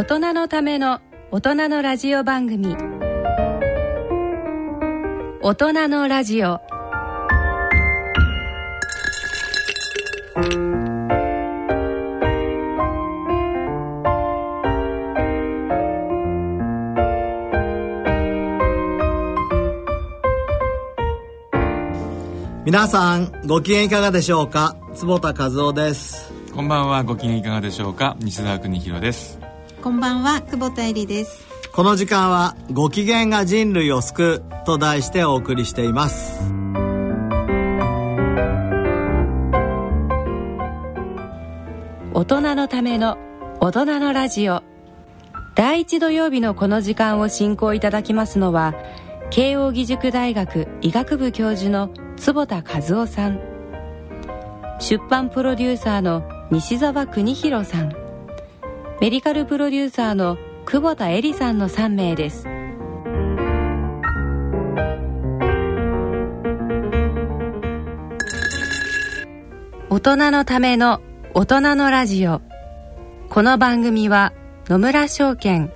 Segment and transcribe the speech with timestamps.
[0.00, 2.74] 大人のための大人のラジオ番組。
[5.42, 6.58] 大人のラジオ。
[22.64, 24.78] 皆さんご機嫌いかがでしょうか？
[24.94, 26.32] 坪田和夫です。
[26.54, 27.04] こんばんは。
[27.04, 28.16] ご機嫌いかがでしょうか？
[28.20, 29.39] 西澤邦弘です
[29.82, 31.46] こんばんは久保田恵里です。
[31.72, 36.52] この時間はご機嫌が人類を救うと題してお送りしています。
[42.12, 43.16] 大人のための
[43.60, 44.62] 大人のラジオ。
[45.54, 48.74] 第一土曜日のこの時間を進行いただきますのは
[49.30, 51.88] 慶應義塾大学医学部教授の
[52.18, 53.40] 坪田和夫さん。
[54.78, 57.99] 出版プロデューサーの西澤邦弘さん
[59.00, 62.46] メディカルプロデューサーの久保田恵里さんの3名です。
[69.88, 71.00] 大人のための
[71.32, 72.42] 大人のラジオ。
[73.30, 74.34] この番組は
[74.66, 75.72] 野村証券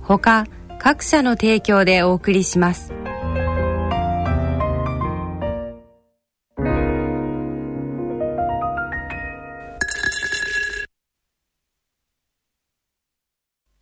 [0.00, 0.46] ほか
[0.78, 3.01] 各社の提供でお送りします。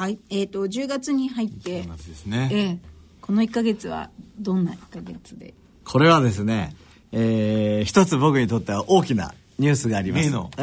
[0.00, 2.48] はい、えっ、ー、と10月に入って、ですね。
[2.50, 2.78] えー、
[3.20, 5.52] この1か月はどんな1か月で？
[5.84, 6.74] これはですね、
[7.12, 10.24] えー、一つ僕にとっては大きなニュースがあります。
[10.24, 10.50] 例の。
[10.56, 10.62] え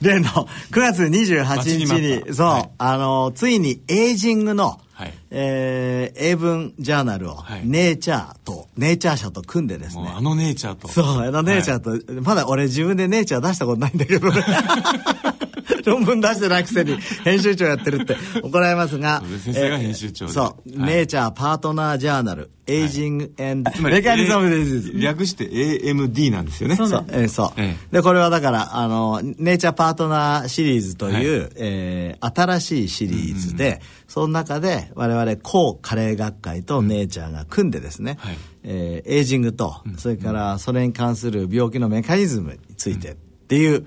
[0.00, 10.08] ー、例の9月28日に、そう、はい、あの、ついにエイジングの、はい、えー、英文ジャーナルを、はい、ネイチャーと、ネイチャー社と組んでですね。
[10.14, 10.86] あのネイチャーと。
[10.86, 14.40] そう、あのネイチャーと、はい、まだ俺自分でネイチャー出したことないんだけどね。
[15.84, 19.22] 論文出してないくせに編集長やってるって怒られますが。
[19.42, 20.32] 先生が編集長で。
[20.32, 20.70] そう。
[20.78, 24.92] ネイチャーパートナージャーナル、エイジングメカニズムディズ。
[24.98, 26.76] 略して AMD なんですよね。
[26.76, 27.04] そう。
[27.10, 27.94] えそう。
[27.94, 43.14] で、これはだから、あの、ネイチャーパートナーシリーズという、え新しいシリーズで、その中で我々抗加齢学会とネイチャーが組んでですね、はい、えー、エイジングと、それからそれに関する病気のメカニズムについてっ
[43.48, 43.86] ていう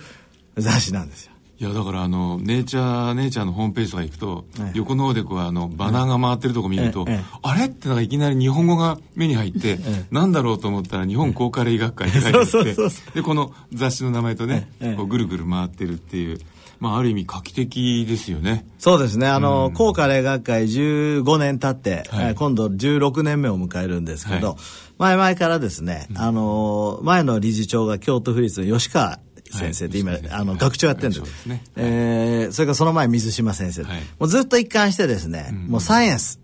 [0.57, 1.30] 雑誌なんですよ。
[1.61, 7.05] いやだからあのネイチャーネイチャーのホームページとか行くと、横の方でこうあのバナーが回ってるとこ見ると、
[7.43, 7.65] あれ？
[7.67, 9.77] ってなんかいきなり日本語が目に入って、
[10.09, 12.73] なんだろうと思ったら日本高加齢医学会って書いてあって。
[13.13, 16.39] でこの雑誌の名前とね、こうぐるぐる回ってるっていう。
[16.79, 18.65] まあ、ある意味画期的ですよね。
[18.79, 19.27] そうですね。
[19.27, 24.53] あの、うん、高加齢学会15年経って、はい、今度16年目を迎えるんですけど、
[24.97, 29.19] はい、前々からですね、うん、あの、前の理事長が京都府立の吉川
[29.51, 31.45] 先生で、今、あの、学長やってるんです。
[31.45, 33.89] ね、えー、それからその前水島先生、も
[34.21, 36.39] うずっと一貫してですね、もうサイエンス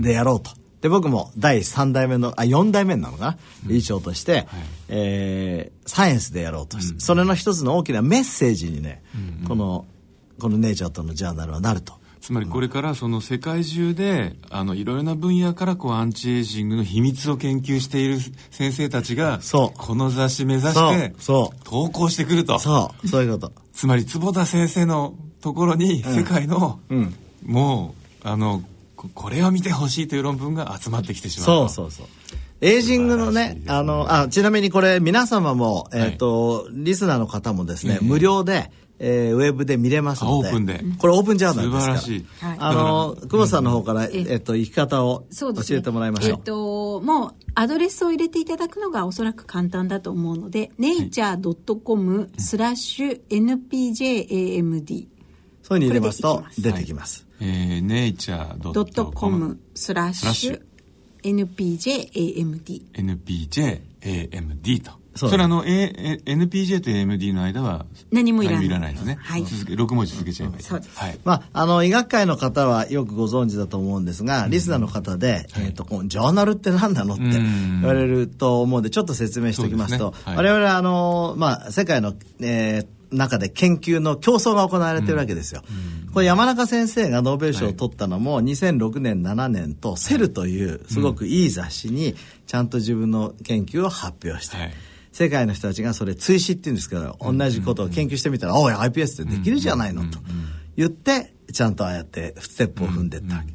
[0.00, 0.50] でやろうと。
[0.80, 4.46] で、僕も第3代目の、あ、4代目なのかな、理事長として、はい、
[4.88, 6.78] えー、サイエンスでやろうと。
[6.80, 9.02] して、それの一つの大きなメッセージにね、
[9.48, 9.86] この、
[10.38, 11.94] このネイチャーとのジャーナルはなると。
[12.26, 18.18] つまりこれからその世界中であのいろいろな分野からこうアンチエイジングの秘密を研究している
[18.50, 19.38] 先生たちが
[19.76, 21.14] この雑誌目指して
[21.62, 22.58] 投稿してくると。
[22.58, 23.06] そう。
[23.06, 23.52] そういうこと。
[23.72, 27.14] つまり坪田先生のところに世界の、うん、
[27.44, 27.94] も
[28.24, 28.64] うあの
[28.96, 32.06] これを見てほしいという論文が集まってきてしまうそうそうそう
[32.66, 40.48] エイジングのね、あの、あ、ちなみにこれ皆様も、えっ、ー、と、はい、リスナーの方もですね、無料で、えー、ウェブで見れますので。
[40.48, 40.80] オープンで。
[40.98, 41.98] これオープンジャーナルですから。
[41.98, 42.26] 素晴らしい。
[42.58, 46.38] あの、久保さんの方から、えっと、生き方を教えてもらいましょう。
[46.38, 55.06] えっと、もう、アドレスを入れていただくのがおそらく簡単だと思うので、nature.com スラッシュ npjamd。
[55.62, 57.26] そういうに入れますと出てきます。
[57.38, 60.62] はい、えー、ネイチャードットコムスラッシュ
[61.26, 62.82] NPJAMD。
[62.92, 64.92] NPJAMD と。
[65.16, 69.16] そそれあの、A、NPJ と AMD の間は何もいらないらないですね。
[69.18, 69.44] はい。
[69.44, 70.62] 続け、6文字続けちゃえばいい。
[70.62, 70.98] そうです。
[70.98, 71.18] はい。
[71.24, 85.62] まあ、あの、医学会の方はよくご存知だと思うんですが、リスナーの方で、えっ、と、このジョーナルって何なのって言われると思うんで、ちょっと説明しておきますと、我々はあの、まあ、世界の、えー、中で研究の競争が行われてるわけですよ。
[86.06, 92.14] うん、これ山中先生がノーベル賞を取ったのも2006年7年と「セル」というすごくいい雑誌に
[92.46, 94.74] ちゃんと自分の研究を発表して、はい、
[95.12, 100.18] 世界の人たちがそれ追試っていうんですけど同じことを研究してみたら「おい iPS ってできるじゃないの」と
[100.76, 103.52] 言ってちゃんとああやってステップを踏んでいったわけ。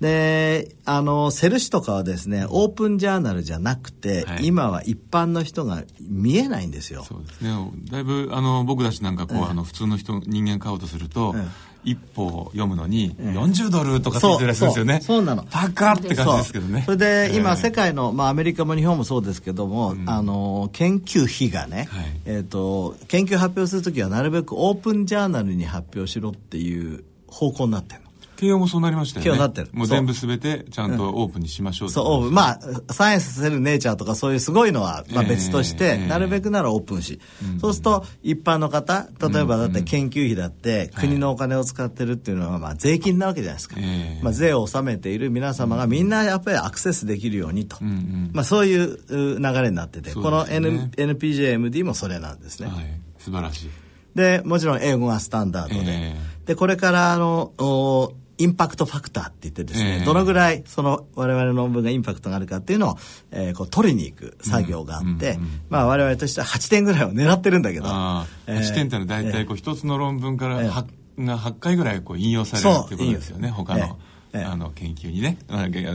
[0.00, 7.02] で、あの、セル紙とかはですね、オープンジャーナルじゃなくて、はい、今は一般の人が見えないんですよ。
[7.04, 7.50] そうですね。
[7.90, 11.34] だいぶ、あの、僕たちなんかこう、あの、普通の人、人間買おうとすると、
[11.82, 15.00] 一歩読むのに40ドルとかついてるらしいですよね。
[15.00, 15.44] そうなの。
[15.44, 16.82] 高って感じですけどね。
[16.84, 21.88] それで今世界の、まあアメリカも日本もそうですけども、あの、研究費がね、
[22.26, 28.00] えっ、と、研究発表するときはなるべくオープンジャーナルに発表しろっていう方向になってる
[28.36, 29.30] 慶応もそうなりましたよね。
[29.30, 29.68] 慶応なってる。
[29.72, 32.34] もう全部すべてちゃんとオープンにしましょう、うん、そう、オープン。
[32.34, 43.76] まあ、サイエンスセルネイチャーとかそういうすごいのは、まあ別として、えー、なるべくならオープンし、えー、そうすると一般の方、例えばだって研究費だって、国のお金を使ってるっていうのは、まあ税金なわけじゃないですか。
[43.78, 47.78] えー、まあ税を納めている皆様がみんなやっぱりアクセスできるようにと。
[47.80, 52.68] うんうん、まあそういう流れになってて、ね、この、N、NPJMD もそれなんですね。
[52.68, 53.00] はい。
[53.18, 53.70] 素晴らしい。
[54.16, 56.14] で、もちろん英語がスタンダードで。
[56.46, 62.96] で、これからあの、おインパクトファクターって言ってですね、えー、どのぐらいその我々の論文がインパクトがあるかっていうのを、
[63.30, 67.86] えー、こう取りに行く作業があって、うんうんうん、まあ我々としては8点ぐらいを狙ってるんだけど。
[67.86, 70.86] えー、8点ってのは大体こう一つの論文から 8,、
[71.18, 73.98] えー、が8回ぐらいこう引用されるっていうことですよね、他の。
[74.40, 75.38] えーあの研究にね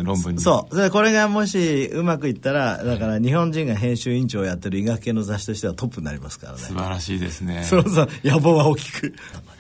[0.04, 0.42] 論文に。
[0.42, 0.76] そう。
[0.76, 6.60] それこれがもしうまくいったらだから日本人が編集委員長をやってる医学系の雑誌としてはトップになりますからね。
[6.60, 7.64] 素晴らしいですね。
[7.64, 8.10] そうそう。
[8.24, 9.14] 野望は大きく。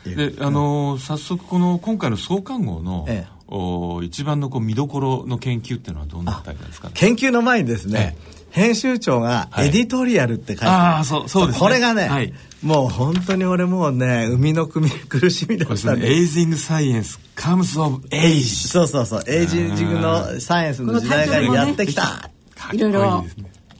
[0.05, 3.41] であの早速この今回の創刊号の、ええ。
[3.53, 14.81] お一番のこう見どころの研究っていうのはどんなタイプですか、ね、研究の前にですね、ええ、編集長がエディトリアルって書いてああそうそうです、ね、これがね、はい、もう本当に俺もうね生みの苦
[15.29, 16.07] しみだったんで。
[16.07, 18.67] Aging Science Comes of Age。
[18.67, 19.23] そうそうそう。
[19.27, 22.29] エイジングのサイエンスの時代がやってきた、
[22.71, 23.25] いろいろ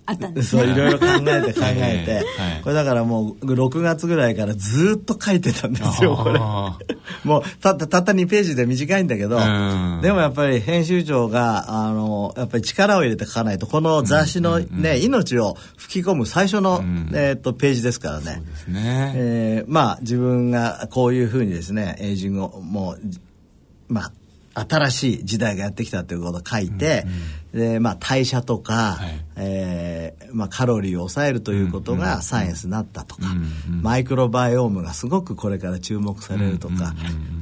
[0.05, 6.39] あったんです、ね、そういろいろ考えて考えて、はい、これだからもう6月ぐらいからずっと書いてたんですよこれ。
[7.23, 18.41] もうたったたった2ページで短いんだけどでもやっぱり編集長があのやっぱり力を入れて書かないとこの雑誌のね、うんうん、命を吹き込む最初の、うん、えー、っとページですからね。
[18.67, 22.99] ね、えー、まあ自分がこういうふうにですねエイジングをもう
[23.87, 24.11] まあ
[24.53, 27.05] 新しい時代がやってきたということを書いて、
[27.53, 36.93] うんうん、でまあ、代謝とか、はい、えー、まあ、カロリーを抑えるということがサイエンスになったとか、うんうん、マイクロバイオームがすごくこれから注目されるとか、うんうん、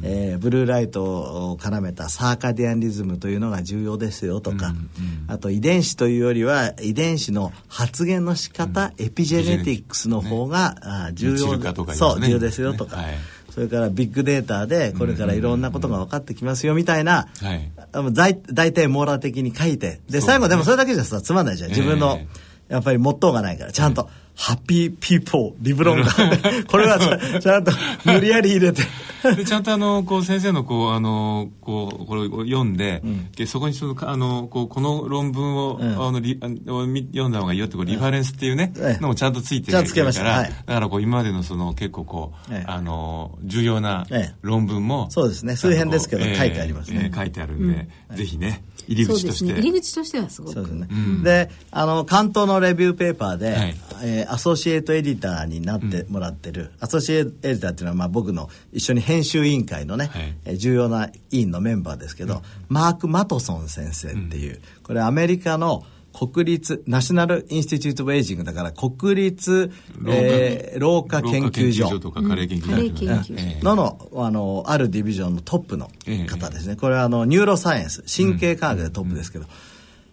[0.03, 4.89] えー、ブルーライトを絡めたサーカディアンリズムというのが重要ですよとか、うんうん、
[5.27, 12.98] あと遺伝子というよりは遺伝子の発現の仕方、エピジェネティックスの方が、ね、重要、ね、そう重要ですよとか。
[12.98, 13.15] はい
[13.60, 17.70] それからビッグデータでこれからいろんなことが分かってきますよみたいな、はい、
[18.13, 20.00] 大体網羅的に書いて。
[20.10, 21.72] で最後でもそれだけじゃさつまんないじゃん。
[21.72, 22.22] 自分の、
[22.70, 26.08] やっぱりモットーがないからちゃんとハッピーピーポーリブロンが。
[26.67, 26.98] これは
[27.41, 27.74] ちゃんと
[28.05, 28.84] 無理やり入れて。
[29.36, 44.08] でちゃんとあのこう先生のこうあのこうこれを読んで、うん、そこにそのあのこうこの論文を、うん、あのリ読んだ方がいいよってこうリファレンスっていうね、うん、のもちゃんとついてるから、はい、だからこう今までのその結構こう、ええ、あの重要な
[44.41, 45.58] 論文も、そうですね。
[45.58, 50.53] 数編ですけど、書いてありますね、えー、書いてあるんで、ぜひね入り口として、ね、入り口としてはすごく。
[50.53, 50.88] そうですね、
[51.24, 53.75] であの関東のレビューペーパーで、はい。
[54.01, 60.10] えー、 associate editor になってもらってる、うん、 associate editor っていうのはまあ僕の一緒に編集委員会のね、
[60.46, 72.00] はい、重要な委員のメンバーですけど、うん、マーク・マトソン先生っていう、うん、これアメリカの国立 National Institute of Aging だから国立老,、えー、老化研究所。
[72.00, 73.63] とか加齢研究所。
[73.63, 75.89] ののあのある division のトップの
[76.28, 79.46] 方ですね、これはあの neuroscience 神経科学でトップですけど、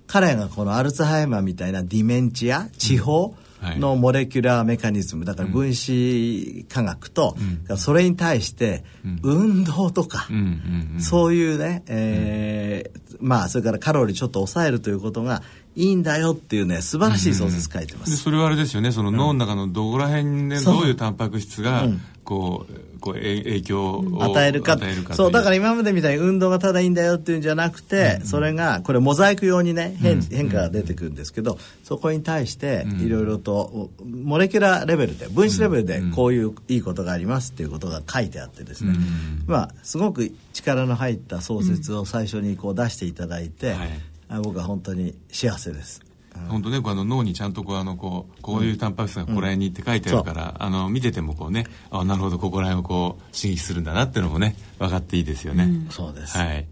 [0.07, 5.25] 彼がこのアルツハイマーみたいなディメンチア地方、の molecular mechanism。
[5.25, 7.36] だから分子科学と、
[7.68, 8.84] うん、それに対して
[9.22, 15.42] 運動とか、うん、そういうね、えー、まあそれからカロリーちょっと抑えるということが
[15.75, 18.92] いいんだよっていうね素晴らしい小説書いてます、それはあれですよね。
[18.92, 21.86] その脳の中のどこら辺でどういうタンパク質が
[22.26, 24.76] こうこう影響を与えるか
[25.14, 38.95] そうだから今までみたいに運動がただいいんだよっていうんじゃなくて、うん、それがこれモザイク用にね変,、変化が出てくるんですけど、そこに対していろいろとモレキュラーレベルで分子レベルでこういういいことがありますっていうことが書いてあってですね、
[39.47, 43.85] まあすごく力の入った創設を最初にこう出していただいて、は
[44.38, 46.05] い、僕は本当に幸せです。
[46.49, 56.37] 本当ねこうあの脳にちゃんとこうあのこうこういうタンパク質がここら辺にって書いてあるから、うん、あの見ててもこうねあなるほどここら辺をこう刺激するんだなっていうのもね分かっていいですよね、うん、そうです。
[56.37, 56.66] はい。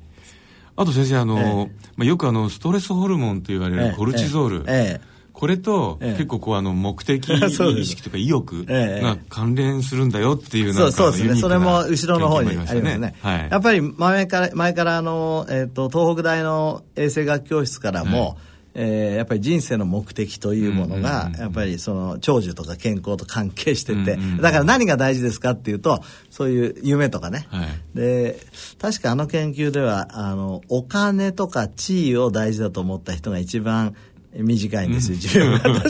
[0.77, 5.01] あと先生あの、ええ、まあ、よくあのストレスホルモンと言われるコルチゾール、え、
[5.33, 11.37] これと結構こうあの目的 意識とか意欲が関連するんだよっていうそうそうですね。
[11.37, 18.35] それも後ろの方にありますね、はい、やっぱり前から前からあの、えーと、と東北大の衛生学教室からも、はい
[18.75, 28.39] えー、やっぱり人生の目的というものが、やっぱりその長寿とか健康と関係してて、だから何が大事ですかっていうとそういう夢とかね、はい、で
[28.81, 33.95] 確かあの研究ではあのお金とか地位を大事だと思った人が一番
[34.37, 35.89] 短いんですよ、寿命が確か。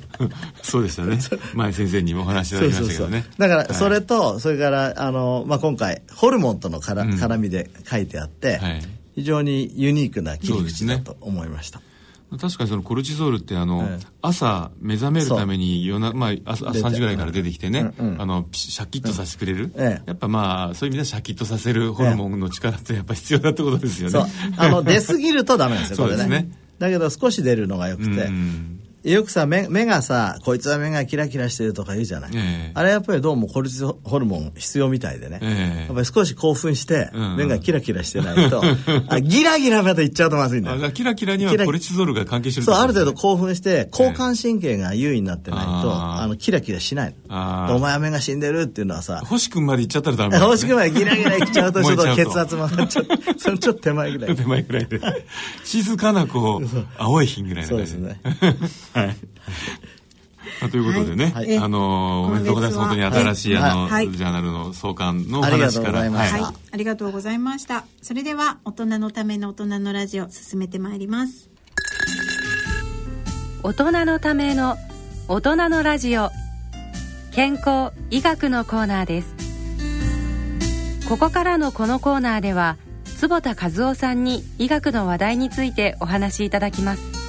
[0.62, 1.18] そうでしたね。
[1.52, 3.26] 前先生にもお話しいただきましたけどね。
[3.36, 8.82] だからそれと、はい、それからあの、まあ、今回ホルモンとのから、絡みで書いてあって、はい
[9.14, 11.80] 非常にユニークな切り口だと思いました。
[12.40, 24.18] 確かにそのコルチゾールってあの、ええ、朝目覚めるために夜な、まあ、朝3時ぐらいから出てきてね、うんうん、あのシャキッとさせてくれる、え、やっぱまあそういう意味ではシャキッとさせるホルモンの力ってやっぱ必要だってことですよね。
[24.56, 26.26] あの出過ぎるとダメなんですよ これね。
[26.26, 28.30] ねだけど少し出るのがよくて。
[29.04, 38.62] うんよくさ目目がさこいつは目がキラキラしてるとか言うじゃない、えー、あれやっぱりどうもコルチホルモン必要みたいでね、えー、やっぱり少し興奮して、目がキラキラしてないと
[39.08, 40.92] あギラギラまでいっちゃうとまずいんだよ。
[40.92, 47.14] キラキラにはコルチゾールが関係してる、ね、そうある程度興奮して交感神経が優位になってないと、えー、あのキラキラしない。
[47.28, 55.00] お前は目が死んでるっていうのはさ星君までいっちゃったらダメ、ね、 星君までギラギラいっちゃうとちょっと血圧もちょっと そのちょっと手前ぐらい手前ぐらいで。
[55.64, 56.66] 静かなこう
[56.98, 58.20] 青い日ぐらいのそうですね
[58.92, 59.16] はい。
[60.60, 62.80] まあ、ということでね、はい、あのおめでとうございます。
[62.80, 66.00] 本当に新しい、あの、はい、ジャーナルの創刊の話から。
[66.00, 67.84] はい、ありがとうございました。
[68.02, 71.50] それでは大人のための大人のラジオ進めてまいります。
[73.62, 74.76] 大人のための
[75.28, 76.30] 大人のラジオ。
[77.32, 79.42] 健康医学のコーナーです。
[81.08, 87.21] ここからのこのコーナーでは坪田和夫さんに医学の話題についてお話しいただきます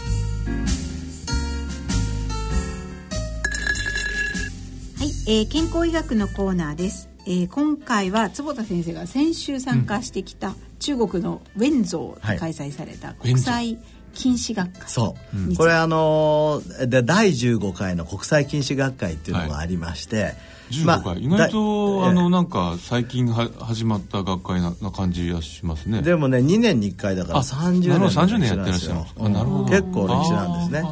[5.25, 13.79] えー、健康医学のコーナーです、えー、今回は坪田先生が先週参加してきた中国のウェンゾーで開催された国際
[14.13, 20.35] 禁止学会、そう、うん、これあので第15回の国際禁止学会っていうのがありまして、はい
[20.73, 26.01] 15回、まあ、意外とあのなんか最近は始まった学会なな感じがしますね。
[26.01, 29.65] でもね2年に1回だから30年の歴史年やってらっしゃるうん、なるほど。
[29.65, 30.89] 結構歴史なんですね。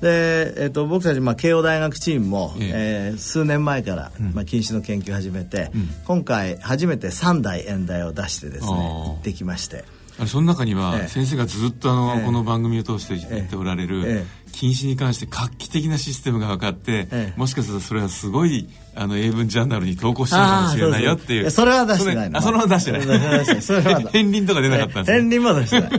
[0.00, 3.14] で、えーと、僕たち、まあ、慶応大学チームも、ええ。
[3.14, 9.84] ー、数年前から、まあ、禁止の研究を始めて、うん、今回初めて3代演題を出してですね行ってきまして
[10.26, 21.50] その中には、先生がずっとあの、この番組を通して言っておられる、禁止に関して画期的なシステムが分かって、もしかするとそれはすごいあの英文ジャーナルに投稿してるかもしれないよっていう。
[21.50, 22.30] それは出してない。
[22.30, 23.00] のあそれは出してない。
[23.02, 25.90] 片鱗とか出なかったんです片鱗も出してない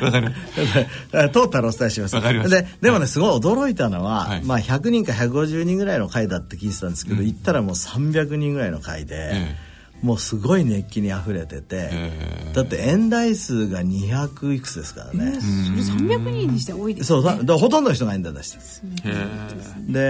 [0.00, 0.32] わかる
[1.32, 2.20] トータルお伝えします。
[2.48, 9.73] ででもねすごい驚いたのは、はい、まあ100人か150人ぐらいの会だって聞いてたんですけど、うん、行ったらもう300人ぐらいの会で、ええ
[10.04, 11.90] もうすごい熱気にあふれてて
[12.52, 18.86] だって演台数が200いくつですからね、えー、それ300人にして多いです、ね、そうだほとんどの人が演台出して
[19.88, 20.00] で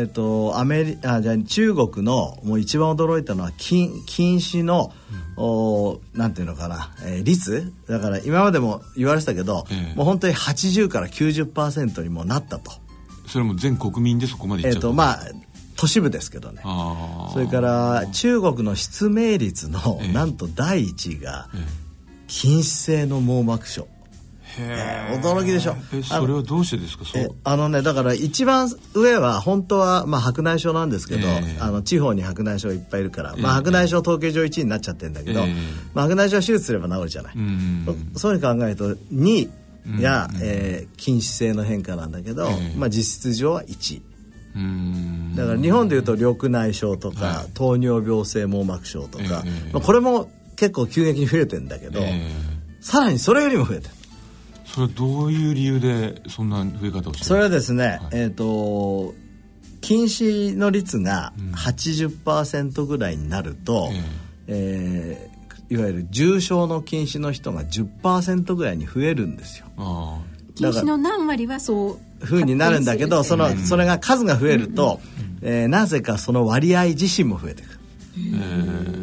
[0.00, 4.92] えっ、ー、とアメリあじゃ中国のもう一番驚いたのは禁禁止の、
[5.38, 7.72] うん、おなんていうのかな、えー、率。
[7.88, 12.72] だから今までも言われてたけど、えー、もう本当に80から90%にもなったと。
[13.26, 15.20] それも全国民でそこまでいっちゃうえっ、ー、とまあ
[15.76, 16.62] 都市部ですけどね。
[17.32, 21.48] それから中国の失明率の、なんと第一位が
[22.26, 23.88] 禁止性の網膜症
[24.58, 25.76] えー、驚きでしょ。
[25.94, 27.04] えそれはどうしてですか？
[27.44, 35.54] あのねだから一番上は本当は、まあ、白内障なんですけど、えー、あの地方に白内障いっぱいいるから、まあ、白内障統計上1位になっちゃってるんだけど、えー、
[35.94, 37.38] まあ、白内障手術すれば治るじゃない、う
[38.18, 39.48] そういうふうに考えると2
[39.96, 44.02] 位が、うん、えー、近視性の変化なんだけど、まあ、実質上は1位
[45.34, 53.94] だから日本でいうと緑内障とか、はい、糖尿病性網膜症とか、えー、まあ、これも結構急激に増えてんだけど、えー、さらにそれよりも増えてる
[54.66, 59.14] それはどういう理由でそんな増え方をしてそれはですね、はい、えっ、ー、と
[59.80, 64.04] 禁止の率が80%ぐらいになると、うん、
[64.46, 69.66] えー、いわゆる重症の禁止の人が10%ぐらいに増えるんですよ。
[70.54, 75.00] 禁止の何割はそうふうになるんだけどそのそれが数が増えると、
[75.42, 77.78] うん、えー、なぜかその割合自身も増えてくる。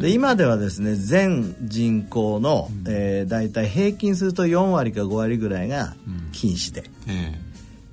[0.00, 5.94] で今ではですね全人口の、えー、大体平均すると4割か5割ぐらいが
[6.32, 6.84] 禁止で、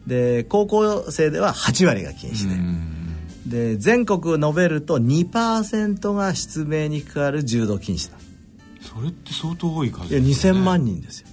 [0.06, 2.48] で高校生では8割が禁止
[3.48, 8.18] で、で全国述べると2%が失明に関わる重度禁止だ。
[8.98, 11.27] それって相当多い数です、ね、いや2000万人ですよ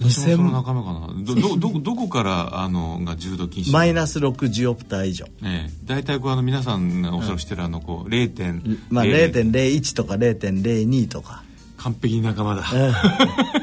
[0.00, 1.08] 私も仲間かな。
[1.24, 11.42] どどど どこからあのが重度禁止マイナス60オプター以上、ええ、大体こうあの皆さんがおそらくしてるあのこう0点、まあ、0.01とか0.02とか。
[11.78, 12.64] 完璧仲間だ、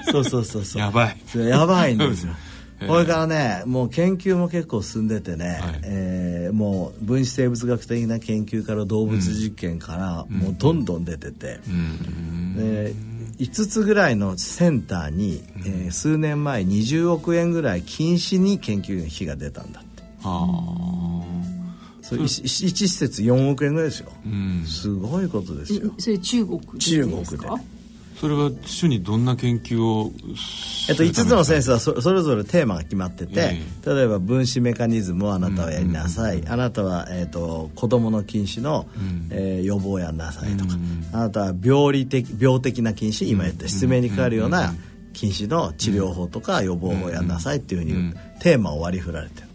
[0.09, 0.81] そうそうそうそう。
[0.81, 1.17] やばい。
[1.35, 2.33] やばいんですよ。
[2.87, 12.93] これからねもう研究も結構進んでてね、はい、えー、もう分子生物学的な研究から動物実験から、もうどんどん出てて、うん、で
[13.37, 20.03] 5つぐらいのセンターに、うん、えー、数年前20億円ぐらい禁止に研究費が出たんだって。
[20.21, 21.25] はあ。
[22.01, 25.91] それ一施設4億円ぐらいですよ、うん、すごいことですよ。
[25.97, 27.25] それ中国中国で
[28.19, 30.11] それは主にどんな研究を
[30.87, 44.75] えっと、5つの先生はそれぞれテーマが決まってて、えー、例えば分子メカニズムをあなたはやりなさい、うんうん、あなたは、えーと、子どもの近視の、うん、えー、予防やんなさいとか、うん、あなたは病理的病的な近視今言った失明にかかるような
[45.13, 49.47] 近視の治療法とか予防法やんなさいっていうふうにテーマを割り振られてる。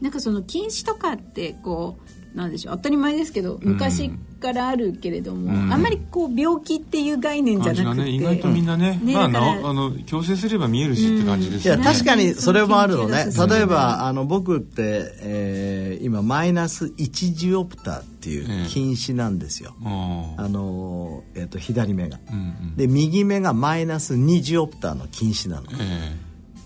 [0.00, 2.76] なんかその近視とかってこうなんでしょう。
[2.76, 9.00] 当たり前ですけど昔からあるけれども、うん、あんまりこう病気っていう概念じゃなくて、ね、意外とみんなね。
[9.02, 13.26] ね、まあ、あの矯正すれば見えるしって感じですよね、いや確かにそれもあるのね。
[13.48, 22.38] 例えばあの僕って、えー、今マイナス1ジオプターっていう近視なんですよ、えー、あの、えーと、左目が、うんう
[22.72, 25.74] ん、で右目がマイナス2ジオプターの近視なの、え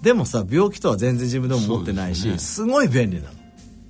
[0.00, 3.39] ー、でもさ病気とは全然自分でも思ってないしす、ね,、すごい便利なの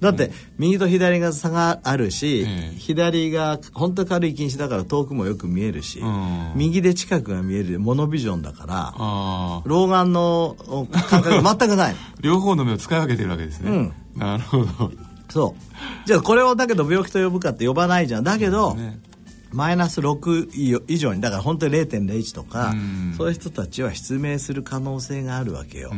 [0.00, 10.56] だって右と左が差があるし、うん、左が本当軽い近視だから遠くもよく見えるし、うん、右で近くが見えるモノビジョンだから老眼の
[10.90, 11.96] 感覚が全くない。
[12.20, 14.92] 両方の目を使い分けてるわけですね、うん、なるほど。
[15.28, 16.06] そう。
[16.06, 18.24] じゃあこれをだけど病気と呼ぶかって呼ばないじゃん。
[18.24, 19.00] だけど、ね、
[19.52, 22.74] マイナス6以上にだから本当に0.01とか、
[23.16, 25.92] そういう人たちは失明する可能性があるわけよ、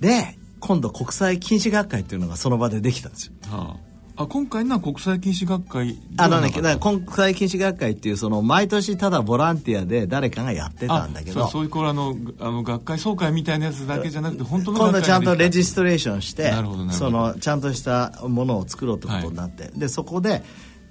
[0.00, 3.32] で今度国際禁止学会っていうのがその場でできたんですよ。
[3.50, 3.76] は
[4.16, 11.48] あ、あ今回のは国際禁止学会あのね国際禁止学会っていうその毎年ただボランティアで誰かがやってたんだけど。
[11.48, 16.50] そういうこれあのあの学会総会みたいなやつだけじゃなくて本当の今度ちゃんとレジストレーションして
[16.92, 20.42] そのちゃんとしたものを作ろうってことになって、はい、でそこで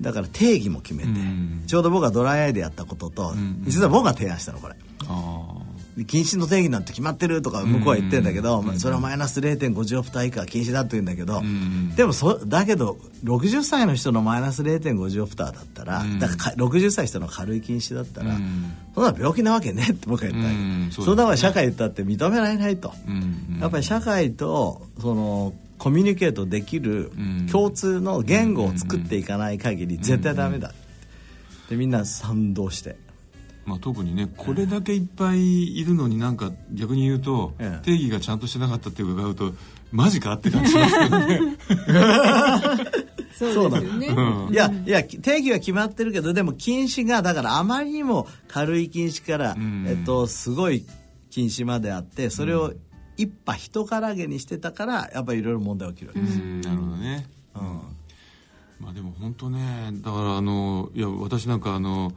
[0.02, 1.10] だから定義も決めて、
[1.66, 4.76] ちょうど僕がドライアイでやったことと、実は僕が提案したのこれ。
[5.08, 5.73] あ
[6.08, 11.42] 禁止の定義なんて決まってるとか向こうは言ってるんだけど、それはマイナス0.5ジオプター以下禁止だと言うんだけど、
[11.96, 18.38] でもそだけど60歳の人のマイナス0.5ジオプターだったら、だから60歳人の軽い禁止だったら、
[18.96, 22.92] そんな病気なわけねって僕は言ったんそんなもん社会言ったって認められないと、
[23.62, 27.12] やっぱり社会とそのコミュニケートできる
[27.52, 30.74] 共通の言語を作っていかない限り絶対ダメだ
[31.70, 32.96] でみんな賛同して
[33.66, 39.54] まあ、特にねこれだけいっぱいいるのになんか逆に言うと、ええ、定義がちゃんとしてなかったって伺うと
[39.92, 41.58] マジかって感じしますけどね。
[43.34, 50.86] そうですよね、うん、いやいや定義は決まってるけどでも禁止がだからあまりにも軽い禁止から、うん、えっと、すごい
[51.32, 52.74] 禁止まであってそれを
[53.18, 57.62] 一派人からげにしてたからやっぱりいろいろ問題起きるわけです、なるほどね、うん。
[58.80, 62.12] まあ、でも本当ねだからあのいや私なんかあの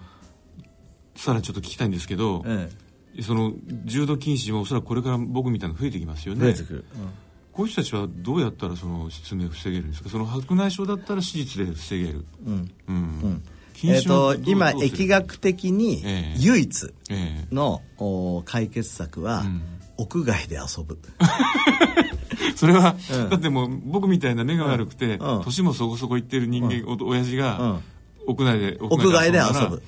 [1.16, 2.70] さらにちょっと聞きたいんですけど、え
[3.18, 3.52] え、その
[3.84, 6.40] 重度禁止もおそらくこれから僕みたいなの増えてきますよね。
[6.40, 7.06] 増えてくる、うん。
[7.52, 10.10] こういう人たちはどうやったらその失明を防げるんですか？
[10.10, 12.70] その白内障だったら手術で防げる、うん。
[12.88, 13.42] うん、
[13.84, 16.02] えーと、今疫学的に
[16.38, 16.92] 唯一
[17.50, 19.62] の、えー、解決策は、うん、
[19.96, 20.98] 屋外で遊ぶ。
[22.54, 27.80] それは、うん、だってもう僕みたいな目が悪くて、うん、年もそこそこいってる人間、うん、親父が、
[28.26, 29.82] 屋内で屋外で遊ぶ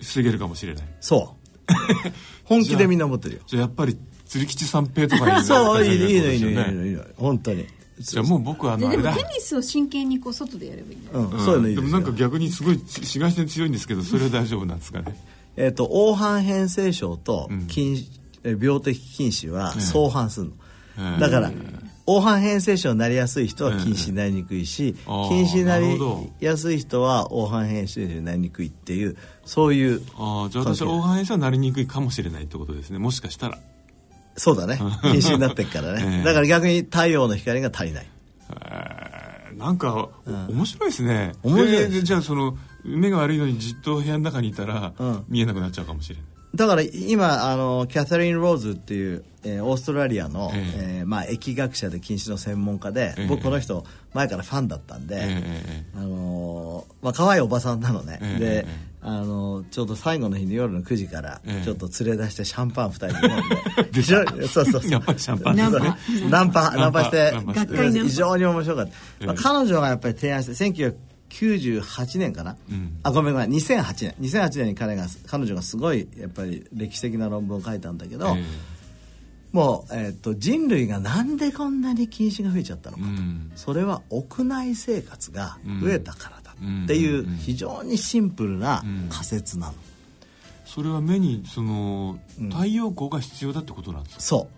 [0.00, 0.84] 防げるかもしれない。
[1.00, 1.36] そ
[1.68, 1.72] う。
[2.44, 3.42] 本気でみんな思ってるよ。
[3.46, 7.04] じゃあやっぱり釣り吉三平とかい い そういいのいいのいいのいいのいいの。
[7.16, 7.66] 本当に。
[7.98, 9.14] じゃあもう僕はあのあれだ。
[9.14, 15.16] テニスを真剣にこう外でやればいいんだよ、うん、そういうのいいでもなんか逆にすごい紫外線強いんですけどそれは大丈夫なんですかね？
[15.56, 17.96] えっと黄斑変性症と禁、
[18.44, 20.52] うん、病的近視は相反する
[20.96, 21.52] の、だから
[22.08, 25.86] 黄斑変性症になりやすい人は近視になりにくいし、えー、近視になり
[26.40, 33.58] やすい人は黄斑変性症になりにくいっていうそういうああじゃあ私は黄斑変性はなりにくいかもしれないってことですねもしかしたら
[34.38, 38.06] そうだね近視になってっからね、えー、だから逆に太陽の光が足りない
[38.52, 53.84] えー、なんか、うん、面白いですね面白いえー、じゃあその目が悪いのにじっと部屋の中にいたら、うん、見えなくなっちゃうかもしれないだから今あのキャサリン・ローズっていう、えー、オーストラリアの、えー、えー、まあ、疫学者で近視の専門家で、えー、僕この人
[54.14, 58.66] 前からファンだったんで、えー、あのー、まあ可愛いおばさんなのね、で、
[59.00, 64.02] あのちょうど最後の日の夜の9時からちょっと連れ出してシャンパン2人で飲んで。
[64.48, 64.90] そうそうそう。
[64.90, 65.38] やっぱりシャン。
[65.38, 65.56] パン。
[65.56, 65.78] ナンパ
[66.28, 67.34] ナンパナンパして。
[68.02, 68.88] 非常に面白かっ
[69.20, 70.54] た、まあ、彼女がやっぱり提案して
[71.30, 73.50] 1998年かな、うん、あごめんごめん。
[73.50, 74.14] 2008年。
[74.20, 78.44] 2008年に彼が彼女がすごいやっぱり歴史的な論文を書いたんだけど、えー、
[79.52, 86.48] もう、えーと、人類がなんでこんなに近視が増えちゃったのかと、うん、それは屋内生活が増えたからだ。
[86.58, 89.74] っていう非常にシンプルな仮説なの、
[90.64, 92.18] それは目にその
[92.50, 94.57] 太陽光が必要だってことなんですか、そう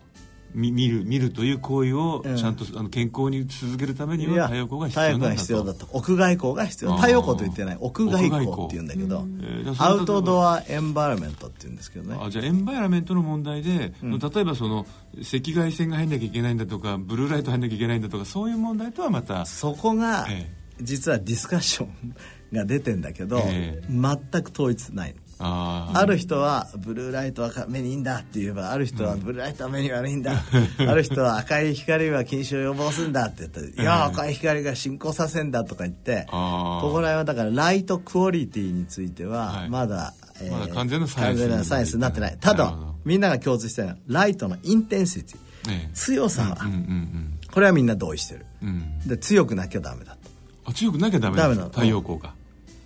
[0.55, 5.35] 見見る見るという行為をちゃんと、あの健康に続けるためには太陽光が必要なんだと。
[5.37, 5.89] 必要だと。
[5.93, 6.97] 屋外光が必要。
[6.97, 7.77] 太陽光と言ってない。
[7.81, 12.19] 屋外光って言うんだけど、えー、アウトドアエンバイラメントって言うんですけどね。
[12.21, 14.87] あじゃあエンバイラメントの問題で、うん、例えばその
[15.19, 22.15] 赤外線が入んなきゃいけないんだとかブルーライト入んなきゃいけないんだとかそういう問題とはまたそこが、えー、実はディスカッション
[22.53, 30.33] が出てんだけど、えー、全く統一ないある人はブルーライトは目にいいんだって言えばある人はブルーライトは目に悪いんだ、
[30.79, 42.37] うん、ある人は赤い光は近視を予防するんだって言ったら、 いや赤い光が進行させんだとか言ってここら辺はだからライトクオリティについてはまだ、はいえー、まだ完全なサイエンスになってない。
[42.39, 45.37] ただみんなが共通してるのはライトのインテンシティ、
[45.71, 50.31] ええ、強さは、うんうんうん、これはみんな同意してる、うん、で強くなきゃダメだと。
[50.67, 52.35] あ強くなきゃダメだ太陽光が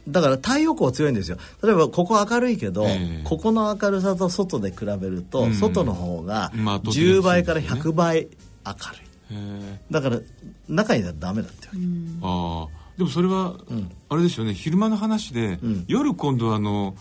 [0.09, 1.39] だから太陽光強いんですよ。
[1.63, 8.29] 例えばここ明るいけど、えー、ここの明るさと外で比べると、うん、外の方が10倍から100倍明る
[9.31, 10.21] い、ね、だから
[10.69, 12.85] 中にいたらダメだってわけ、うん、ああ。
[12.99, 14.55] でもそれは、うん、あれですよね。
[14.55, 16.95] 昼間の話で、夜今度あの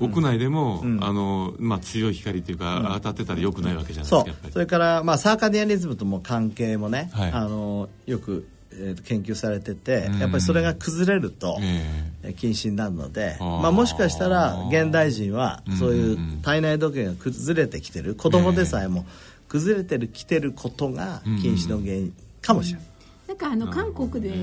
[0.00, 19.06] 屋内でも、あのまあ、強い光というか、当たってたらよくないわけじゃないですかそれから、まあ、サーカディアンリズムとも関係もね、はい、あのよくえ研究されてて、やっぱりそれが崩れると、えー、禁止になるのでまあ、もしかしたら現代人はそういう体内時計が崩れてきてる子供でさえも
[19.48, 22.90] 崩れてるきてることが禁止の原因かもしれない。
[23.28, 24.34] なんかあの韓国で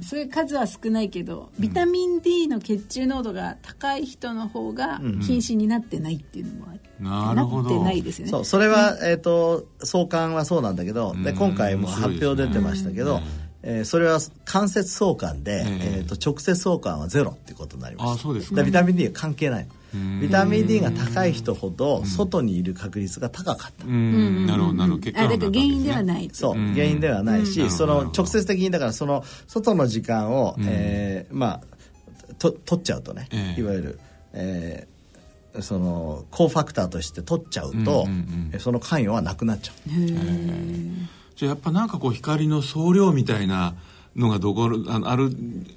[0.00, 7.70] そういう数は少ないけどビタミン D の血中濃度が高い人の方が禁止になってないっていうのもなるほど。
[7.70, 8.30] なってないですよね。
[8.30, 13.20] そうそれは、えーと、相関はそうなんだけどで今回も発表出てましたけど、
[13.62, 18.20] えー、それは間接相関で、えー、えーと直接相関はゼロっていうことになります。
[18.20, 18.62] あそうですか。
[18.62, 19.66] ビタミン D は関係ない。
[20.20, 23.86] ビタミン D が高い人ほど外にいる確率が高かった。
[23.86, 25.02] なるほどなるほど。
[25.02, 34.00] 結果、ね、だから原因ではないそう原因ではないしその直接的にだからその外の時間を、えー、まあと取っちゃうとね、いわゆる、
[34.32, 39.78] えー、その高ファクターとして取っちゃうと、うんうん、その関与はなくなっちゃう。
[41.38, 43.76] じゃあやっぱなんかこう光の総量みたいな
[44.16, 45.30] のがどこあある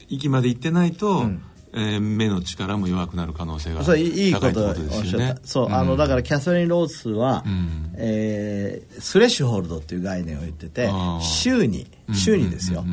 [0.10, 1.43] 域まで行ってないと、うん、
[1.74, 5.47] えー、目の力も弱くなる可能性が高いいいことおっしゃった。
[5.47, 10.89] そう、うん、あのだからキャサリン・ロースは、うん、えー、スレッシュホールドっていう概念を言ってて
[11.21, 12.84] 週に週にですよ、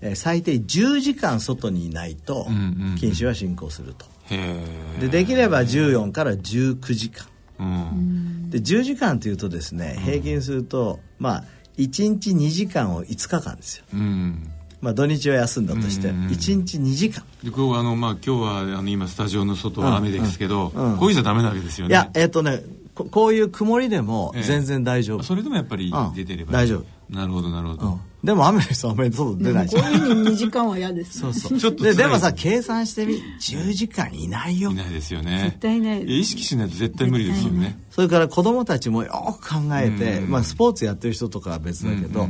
[0.00, 2.46] えー、最低10時間外にいないと
[3.00, 4.06] 近視は進行すると、
[5.00, 7.26] でできれば14から19時間、
[7.58, 11.44] うん、で10時間というとですね平均すると、まあ
[11.78, 14.50] 1日2時間を5日間ですよ、うん。
[14.80, 17.24] まあ、土日は休んだとして、うんうん、1日2時間。
[17.42, 20.92] でこうあの、まあ、今日はあの今スタジオの外は雨ですけど、うん。
[20.92, 21.92] うん、こういうじゃダメなわけですよね。
[21.92, 22.62] いやえっ、ー、とね
[22.94, 26.84] ここういう曇りでも全然大丈夫、えそれでもやっぱり出てれば、大丈夫。
[27.14, 29.82] なるほどなるほど、でも雨の人はあんまり外出ないじゃん。
[29.82, 31.56] こういうふうに2時間は嫌です、そうそう。
[31.58, 34.70] ちょっとででもさ、計算してみ、10時間いないよ。
[34.70, 35.40] いないですよね。
[35.44, 36.20] 絶対いない。
[36.20, 37.78] 意識しないと絶対無理ですよね。
[37.92, 42.26] それから子供たちもよく考えて、まあスポーツやってる人とかは別だけど、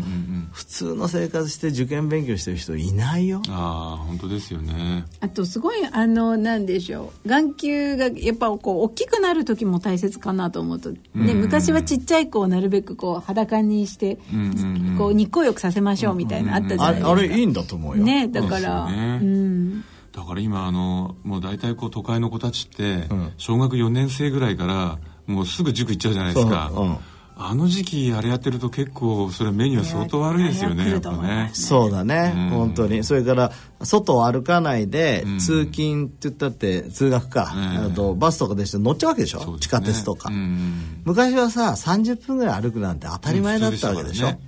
[0.50, 3.40] 普通の生活して受験勉強してる人いないよ。
[3.48, 5.04] ああ、本当ですよね。
[5.20, 7.28] あとすごい、あの、なんでしょう。
[7.28, 14.18] 眼球がやっぱこう、大きくなる時も大切かなと思うと、ね、昔はちっちゃい子をなるべくこう、裸にして、
[14.98, 17.10] こう、日光浴させましょうみたいな、ったじゃないですか。
[17.12, 18.02] あれいいんだと思うよ。
[18.02, 26.70] ねだから、ね、うん、だから今あのもう大体こう都会の子たちって、小学4年生ぐらいからもうすぐ塾行っちゃうじゃないですか、
[27.34, 31.50] あの時期あれやってると結構それ目には相当悪いですよねやっぱね。
[31.54, 33.02] そうだね、うん、本当に。
[33.04, 37.52] それから外を歩かないで、通勤って言ったって通学か、
[37.86, 44.38] うん、とバスとかでして乗っちゃうわけでしょ、ね、地下鉄とか、うん、昔はさ30分ぐらい歩くなんて当たり前だったわけでしょ、ね、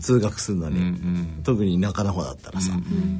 [0.00, 2.72] 通学するのに、特に田舎の方だったらさ、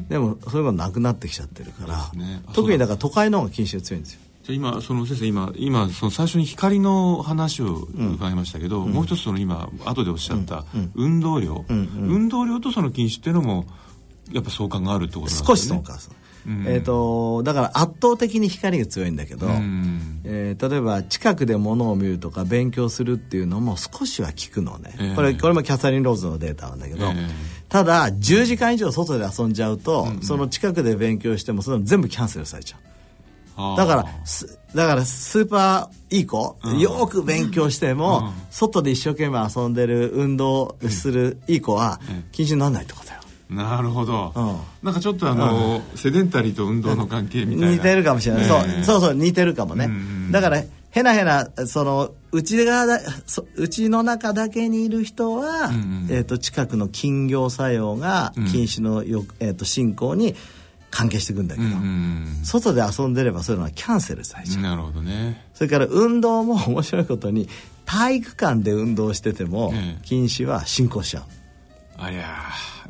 [0.08, 4.20] でもそういうのなくなってきちゃってるから、ね、特にだから都会の方が禁止が強いんですよ
[4.50, 11.76] じゃ今その先生今今その最初に光の話を伺いましたけど、うん、もう一つその今後でおっしゃった運動量、うん。
[11.76, 13.66] うん、運動量とその禁止っていうのも
[14.32, 15.46] やっぱ相関があるってことなんですね。
[15.46, 15.98] 少し相関
[16.46, 19.46] えーと、だから圧倒的に光が強いんだけど、
[20.24, 27.28] えー、例えば近くで物を見るとか勉強するっていうのも少しは効くのね、えー、これこれもキャサリン・ローズのデータなんだけど、えー、
[27.68, 30.16] ただ10時間以上外で遊んじゃうと、うん。
[30.16, 32.89] うん、その近くで勉強してもそれ全部キャンセルされちゃう。
[33.76, 34.04] だから
[34.74, 42.00] だからスーパーいい子、うん、よく勉強しても、うん、外で一生懸命遊んでる運動するいい子は
[42.32, 43.20] 禁止にならないってことだよ。
[43.50, 47.72] なるほど、うん、なんかちょっとあの、うん、セデンタリーと運動の関係みたいな。
[47.72, 49.94] 似てるかもしれない、そうそうそう似てるかもね、うんう
[50.28, 53.00] ん、だからへなへなその内側
[53.56, 60.36] 内の中だけにいる人は、うんうん、えーと、近くの金魚作用が禁止のよ、えーと進行に
[60.90, 64.62] 関係していくんだけど、うんうん、外で遊んでればそういうのはキャンセルされちゃう。
[64.62, 65.46] なるほどね。
[65.54, 67.48] それから運動も面白いことに
[67.84, 69.72] 体育館で運動してても
[70.02, 71.22] 禁止は進行しちゃう、
[71.98, 72.20] あいや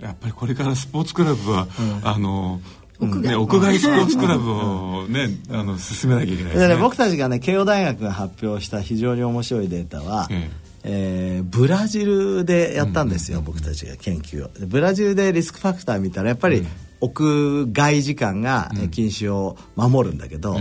[0.00, 1.66] やっぱりこれからスポーツクラブは、
[2.02, 2.60] うん、あの
[3.00, 10.50] 屋外,、屋外スポーツクラブをね、 あの進めなきゃいけないですね、ね僕たちがね慶応大学が発表した非常に面白いデータは、え
[10.84, 11.40] え。
[11.40, 14.50] ー、ブラジルでやったんですよ、うん、僕たちが研究を。
[14.66, 16.66] ブラジルでリスクファクター見たらやっぱり
[17.00, 20.60] 屋外時間が禁止を守るんだけど、うん、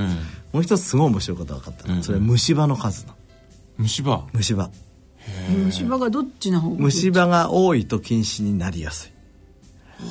[0.54, 3.14] もう一つすごい面白いことが分かった、うん、それ虫歯の数の。
[3.78, 4.28] 虫歯？
[4.34, 4.70] 虫歯。
[5.50, 9.12] 虫歯がどっちの方虫歯が多いと禁止になりやすい。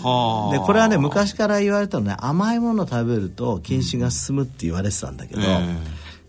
[0.03, 5.79] はでこれはね昔から言われたのね甘いものを食べると禁止が進むって言われてたんだけど、うん、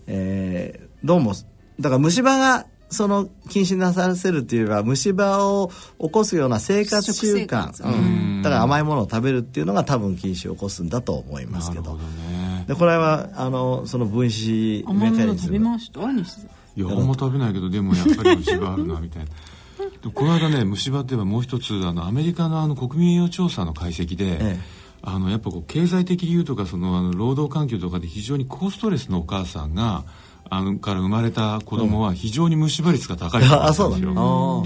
[0.08, 1.34] えー、どうも
[1.80, 7.96] だから虫歯がその禁止なさせるっていうのは虫歯を起こすような生活習慣、う
[8.40, 16.00] ん、だから甘いものを食べるっていうのが多分禁止を起こすんだと思いますけど、ね、でこれはあのその分子メカニズム食べました？
[16.02, 19.30] いやあんま食べないけどでもやっぱり虫歯あるなみたいな。
[20.14, 24.60] この間ね虫歯って言えばもう一つあのアメリカのあの国民栄養調査の解析で、ええ、
[25.02, 30.06] あのやっぱこう経済的理由とかそのあの労働環境とかで非常に高ストレスのお母さんが
[30.50, 33.90] あのから生まれた子供は非常に虫歯率が高いんですよ。
[33.92, 33.98] と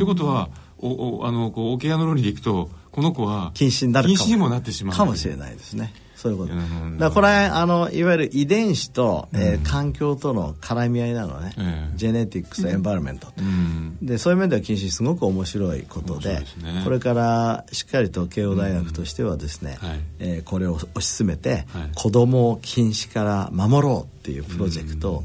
[0.01, 5.93] いうことはおおあのこう桶屋の論理でいくとこの子は禁止になる禁止にもなってしまうかもしれないですね。
[6.15, 6.53] そういうこと。
[6.53, 6.65] だか
[6.99, 11.91] らこれあのいわゆる遺伝子と、えー、環境との絡み合いなのね。
[11.95, 13.27] ジェネティックスエンバイロメント。
[14.01, 16.45] でそういう面では禁止すごく面白いことで、ね、
[16.85, 25.23] これからしっかりと慶応大学としてはですね、はい、えー、これを推し進めて、はい、子供を禁止から守ろうっていうプロジェクトを、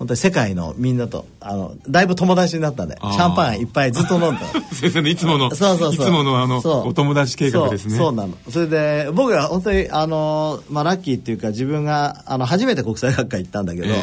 [0.00, 4.40] 本当に世界のみんなとあのだいぶ友達になったんでシャンパンいっぱいずっと飲んだ
[4.72, 6.06] 先生のいつものそうそうそう。
[6.06, 7.98] いつものあのお友達計画ですね。
[7.98, 8.32] そうなの。
[8.48, 13.94] それで僕は本当にあの、まあ、ラッキーっていうか自分があの初めて国際学会行ったんだけど、えー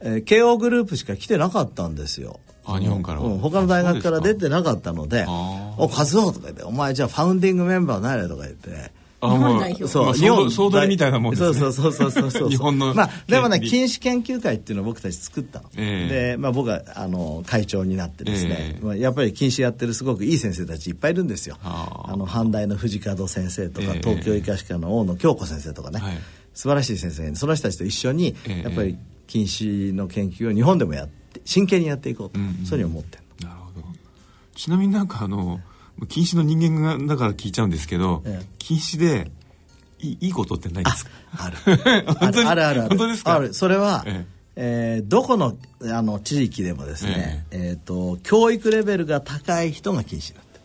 [0.00, 2.40] えー、慶応グループしか来てなかったんですよ。
[2.64, 8.90] あ日本から、うん、他の大学から出てなかったので「お和夫」とか言って「お前じゃあファウンディングメンバーなれ」とか言って
[9.22, 9.88] 日本代表。
[9.88, 11.54] そう日本総代みたいなもんですね。
[11.54, 12.48] そうそうそうそうそう。
[12.48, 21.56] 日本のまあでもね禁止研究会っていうのを僕たち作ったの、えー、で、まあ、僕はあの会長になってですね、えー、まあ、やっぱり禁止やってるすごくいい先生たちいっぱいいるんですよ。
[21.62, 22.14] あ。
[22.16, 26.16] の阪大の藤門先生とか、えー、東京医科歯科の大野京子先生とかね、はい、
[26.54, 33.86] 素晴らしい先生その人たちと一緒にやっぱり禁止の研究を日本でもやって真剣にやっていこうと、うんうん、そういうふうに思ってるなるほど。
[34.54, 35.60] ちなみになんかあの
[36.08, 39.30] 禁止の人間がだから聞いちゃうんですけど、ええ、禁止で
[39.98, 41.10] いいいいことってないですか？
[41.38, 41.56] あ る。
[42.20, 43.34] あるあるある本当ですか？
[43.34, 43.54] ある。
[43.54, 44.36] それは、ええ。
[44.58, 47.68] えー、どこのあの地域でもですね、ええ。
[47.70, 50.60] えー、と教育レベルが高い人が禁止になって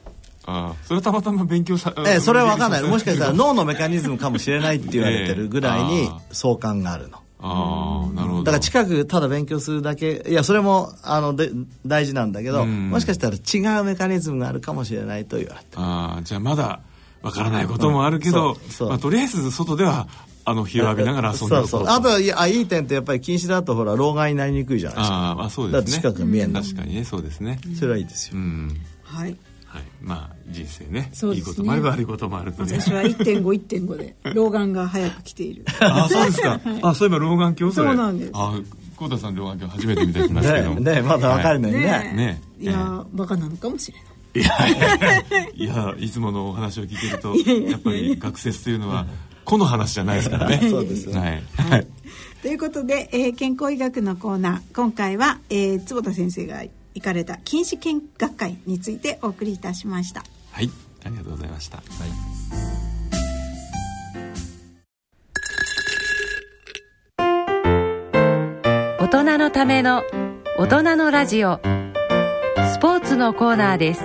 [0.45, 2.83] ああそれはたまたま勉強さええそれは分かんない。
[2.83, 7.19] もしかしたら脳のメカニズムかもしれないって言われてるぐらいに 相関があるの。
[7.41, 8.43] ああなるほど。
[8.43, 11.49] だから近くただ勉強するだけいやそれもあので
[11.85, 16.81] 大事なんだけど、もしかしたら違うメカニズムがあるかもしれないと言われてああじゃあまだ
[17.21, 20.07] わからないこともあるけど、まあ、とりあえず外では
[20.43, 21.87] あの日を浴びながら遊んでるそうそう。
[21.87, 25.15] あといやいい点ってやっぱり禁止だとほら老眼になりにくいじゃないですか。
[25.15, 25.91] ああまあそうですね。
[25.91, 27.59] 近くが見えない確かにねそうですね。
[27.77, 29.35] それはいいですよ、うん、はい
[29.71, 35.65] はい、まあ人生ね、ね、いいこともあれば悪いこともあるとね私は1.51.5で 老眼が早く来ている。
[35.79, 38.31] あそうですか、 はい、あそういえば老眼鏡そうなんです。
[38.33, 38.53] あ
[38.97, 40.75] 久保田さん両脇を初めて見た気ますけど。
[40.75, 41.79] ねねまだ若いのにね,、
[42.15, 44.11] ねいや、バカなのかもしれない。
[44.33, 47.35] いやいやいやいつものお話を聞けると
[47.69, 49.05] やっぱり学説というのは
[49.43, 50.61] 個の話じゃないですからね。
[50.69, 51.87] そうですよはい、はい。
[52.41, 54.75] ということで、えー健康医学のコーナー。
[54.75, 60.23] 今回は、えー坪田先生が行かれた近視見学会についてお送りいたしました。
[60.51, 60.69] はい、
[61.05, 61.81] ありがとうございました。
[68.99, 70.03] 大人のための
[70.57, 71.59] 大人のラジオ。
[72.73, 74.01] スポーツのコーナーです。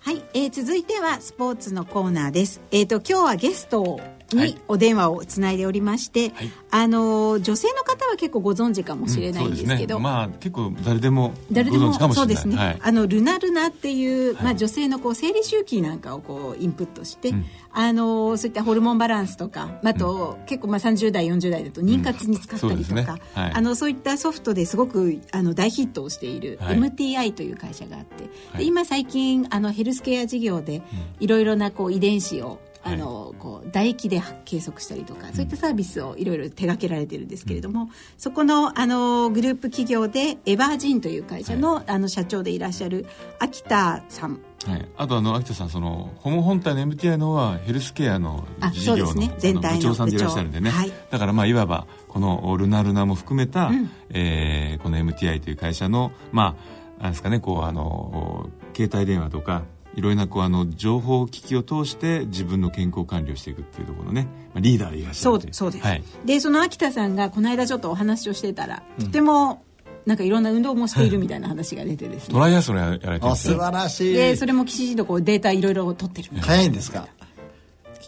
[0.00, 2.60] はい、えー続いてはスポーツのコーナーです。
[2.70, 6.50] えっ、と今日はゲストはいにお電話をつないでおりまして、はい。
[6.70, 11.92] あのー女性の方は結構ご存知かもしれないんですけど、まあ結構誰でもご誰でも。
[12.14, 12.78] そうですね、はい。
[12.80, 14.44] あのルナルナっていう、はい。
[14.44, 17.44] まあ、女性のこう生理周期なんかをこうインプットして、うん。
[17.72, 22.76] あのそういったホルモンバランスとかあと、結構まあ30代40代だと妊活に使ったりとか、うん。
[22.76, 23.20] そうですね。
[23.34, 23.52] はい。
[23.54, 26.78] あのそういったソフトですごくあの大ヒットをしているはい。
[26.78, 30.82] MTI という会社があって、今最近あのヘルスケア事業で
[31.20, 43.06] いろいろなこう遺伝子をあのこう唾液で計測したりとか、そういったサービスをいろいろ手掛けられてるんですけれども、そこのあのグループ企業でエバージンという会社の,、あの社長でいらっしゃる
[43.38, 44.40] 秋田さん。
[44.66, 49.34] はい、あとあの秋田さんそのホモ本体の MTI の方はヘルスケアのあ事業のね。
[49.38, 50.92] 全体のあ部長さんでいらっしゃるんでね、はい。
[51.10, 53.90] だからまあいわばこのルナルナも含めた、うん。
[54.10, 56.56] えーこの MTI という会社のま
[56.98, 59.62] あなんですかねこうあの携帯電話とか
[59.94, 65.54] いろいろなこうあの情報機器を通して自分の健康管理をしていくっていうところのね、まあ、リーダーでいらっしゃそるという。
[65.54, 69.62] そうです、はい、でその秋田さんがこの間ちょっとお話をしてたら、とても
[70.06, 72.34] なんかいろんな運動もしているみたいな話が出てですね。
[72.34, 74.14] トライアスロンややられてる素ですよ晴らしい。
[74.14, 77.06] でそれもきちんとこうデータいろいろ取ってる早いんですか？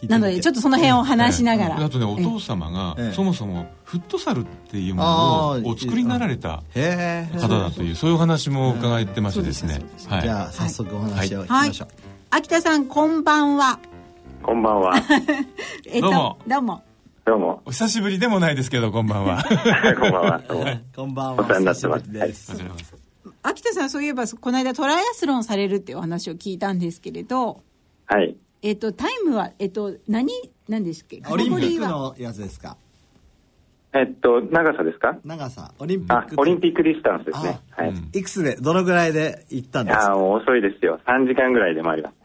[0.03, 3.13] なのでちょっとその辺を話しながら、あとねお父様がええ。
[3.13, 9.81] そもそもフットサルっていうものをお作りになられた方だというそういうお話も伺ってましてですね。
[10.07, 10.21] はい。
[10.23, 11.67] じゃあ早速お話を聞きはい。
[11.69, 11.87] ましょう、
[12.31, 13.79] 秋田さんこんばんは。
[14.43, 14.93] こんばんは。
[15.87, 16.37] えっどうも。
[16.47, 16.83] どうも。
[17.25, 17.61] どうも。
[17.65, 19.43] お久しぶりでもないですけどこんばんは。
[19.99, 20.41] こんばんは。
[20.95, 21.43] こんばんは。
[21.43, 22.07] お世話になってます。
[22.07, 22.51] 久しぶりです。
[22.51, 22.95] こちらこそ
[23.41, 27.61] 秋田さんそういえばこの間トライアスロンされるっていうお話を聞いたんですけれど。
[28.07, 28.35] はい。
[28.67, 30.33] えっとタイムはえっと何
[30.67, 31.21] 何ですっけ？
[31.29, 32.77] オリンピックのやつですか？
[33.93, 35.17] えっと、長さですか？
[35.23, 35.71] 長さ。
[35.77, 37.59] オリンピッあク、オリンピックディスタンスですね。
[37.69, 37.89] はい。
[37.89, 38.09] うん。
[38.11, 40.03] いくつでどのぐらいで行ったんいですか？
[40.05, 40.99] やーもう遅いですよ。
[41.07, 42.15] 3時間ぐらいで回ります。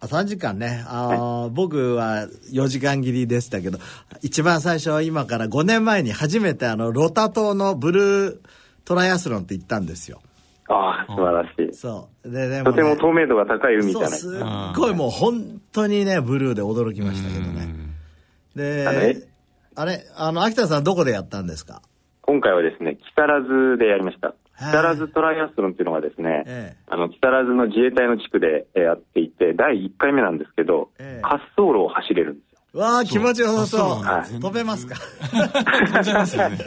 [0.00, 0.84] あ3時間ね。
[0.86, 3.78] あー、僕は4時間切りでしたけど
[4.22, 8.48] 一番最初今から5年前に初めてあのロタ島のブルー
[8.84, 10.22] トライアスロンって行ったんですよ
[10.68, 11.74] ああ、素晴らしい。
[11.74, 12.30] そう。
[12.30, 14.10] ででとてもね透明度が高い海じそうゃない。
[14.12, 14.38] です。
[14.38, 14.42] っ
[14.76, 17.68] ごいもう本当にねブルーで驚きましたけどね。
[18.54, 18.92] であ
[19.86, 20.04] れ？
[20.16, 21.82] あの秋田さんどこでやったんですか？
[22.22, 24.34] 今回はですね、木更津でやりました。
[24.58, 24.72] 木はい。
[24.72, 26.76] 更津トライアスロンっていうのがですね、ええ。
[26.88, 31.22] あの、木更津の自衛隊の地区でえーやっていて、第1回目なんですけど、ええ。
[31.22, 32.40] 滑走路を走れるんで。
[32.74, 34.02] わあ気持ちよさそ
[34.36, 34.40] う。
[34.40, 34.94] 飛べますか？
[35.30, 36.58] 飛んじゃいますよね。
[36.58, 36.64] と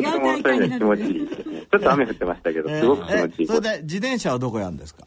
[0.18, 1.60] もそれが気持ちいいですね。
[1.70, 3.44] ちょっと雨降ってましたけど、すごく気持ちいい。
[3.44, 5.06] えそれで自転車はどこやるんですか？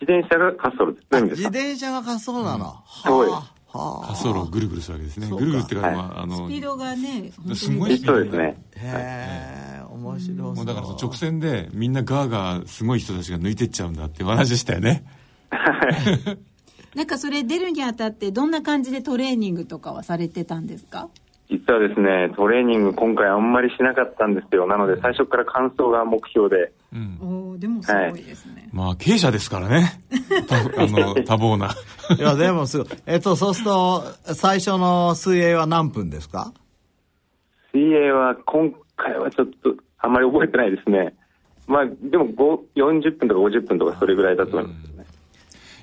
[0.00, 1.06] 自転車が滑走路です。
[1.32, 1.48] 自か？
[1.48, 3.42] 転車が滑走なの、そう滑
[4.06, 5.28] 走路をぐるぐるするわけですね。
[5.28, 8.62] ぐるぐるっていうか、あ、あのスピードがねすごいスピードそうですね。
[8.76, 10.54] へえ面白そう。
[10.54, 15.04] もうだから直線でみんなガーガーすごい人たちが抜いてっちゃうんだっていう話でしたよね
[16.96, 21.08] なんかそれ出るにあたってどんな感じでトレーニングとかはされてたんですか？
[21.48, 24.66] 実はですね、トレーニング今回あんまりしなかったんですよ。
[24.66, 26.72] なので最初から完走が目標で。
[26.92, 30.00] うんおおでもすごいですね、まあ経営者ですからね
[30.48, 31.68] たあの多忙な
[32.16, 34.02] いやでもすごいえっとそうすると
[34.34, 36.52] 最初の水泳は何分ですか？
[37.72, 41.14] 水泳は今回はちょっとあんまり覚えてないですね。
[41.66, 44.95] まあでも5 40分とか50分とかそれぐらいだと思いますね。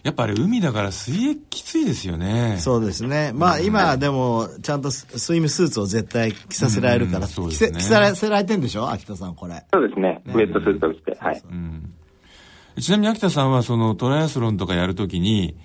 [0.04, 2.58] やっぱあれ海だから水泳きついですよね。
[2.60, 3.32] そうですね。
[3.34, 7.28] まあ今でもちゃんとススイムスーツを絶対着させられるから、うん。
[7.28, 7.80] そう着ですね。
[7.80, 8.90] せ着させられてんでしょ？
[8.90, 9.64] 秋田さんこれ。
[9.72, 10.22] そうですね。
[10.26, 11.18] ウェットスーツを着て。
[11.20, 11.42] はい。
[11.50, 11.94] うん。
[12.80, 15.56] ちなみに秋田さんはそのトライアスロンとかやるときに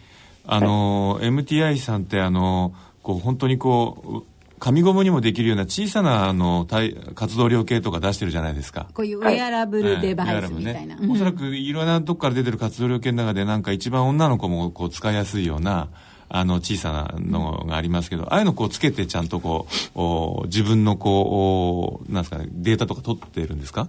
[0.46, 8.88] あの MTI さんってあのこう本当にこう紙ゴムにもできるような小さなあの体活動量計とか出してるじゃないですか。
[8.94, 11.10] こういうウェアラブルデバイスみたいな、うんはい。
[11.12, 15.88] おそらくいろんなとこから出てる活動量計の中でなんか一番女の子もこう使いやすいような
[16.28, 23.88] あの小さなのがありますけど、ああいうのこうつけてちゃんとこうお自分のこうおなんですかねデータとか取ってるんですか？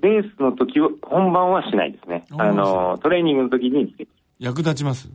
[0.00, 2.26] レースの時は、本番はしないですね。
[2.32, 3.96] ああの、トレーニングの時に、
[4.38, 5.08] 役立ちます？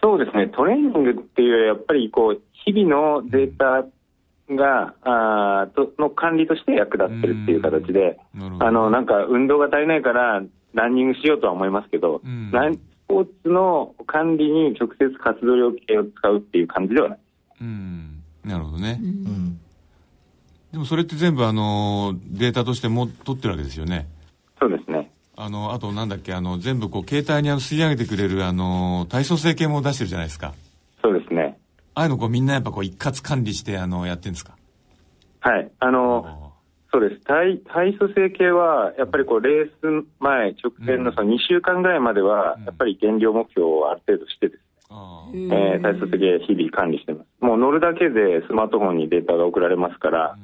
[0.00, 3.86] そうですね、トレーニングっていうよりはやっぱりこう、日々のデータ
[4.54, 8.18] が、あとの管理として役立ってるっていう形で、
[8.58, 10.42] あの、なんか運動が足りないから
[10.74, 17.18] ランニングしようとは思いますけど、ランスポーツの管理に直接活動量計を使うっていう感じではない。
[17.60, 18.22] うん。
[18.44, 19.00] なるほどね。
[19.00, 19.60] うん。
[20.72, 24.06] でもそれって全部あの、データとしても取ってるわけですよね。
[24.60, 25.10] そうですね。
[25.36, 30.54] あの、あとなんだっけ、あの、全部こう、携帯に吸い上げてくれる、あの、体組成計も出してるじゃないですか。
[31.96, 34.54] ああいうのこうみんなやっぱこう一括管理してあのやってるんですか？
[35.40, 35.70] はい。
[35.80, 36.52] あの、
[36.92, 37.20] そうです。
[37.24, 44.60] 体、体組成計は、やっぱりこう、レース前、直前のその2週間ぐらいまでは、やっぱり減量目標をある程度してです
[45.32, 47.26] ね、えー、体組成計日々管理してます。
[47.40, 50.36] もう乗るだけでスマートフォンにデータが送られますから、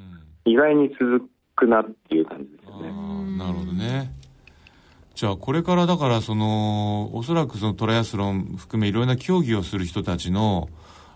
[0.44, 2.92] 意外に続くなっていう感じですよね。
[3.38, 4.10] なるほどね。
[5.14, 10.68] じゃあこれからだからそのおそらくそのトライアスロン含めいろんな競技をする人たちの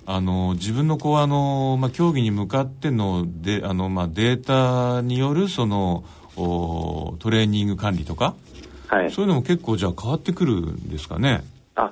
[0.07, 6.05] あの自分のこうあの、まあ、競技に向かってのであの、まあ、データによるその
[6.37, 8.37] おトレーニング管理とか、
[8.87, 11.43] はい、そういうのも結構じゃあ変わってくるんですかね？
[11.75, 11.91] あ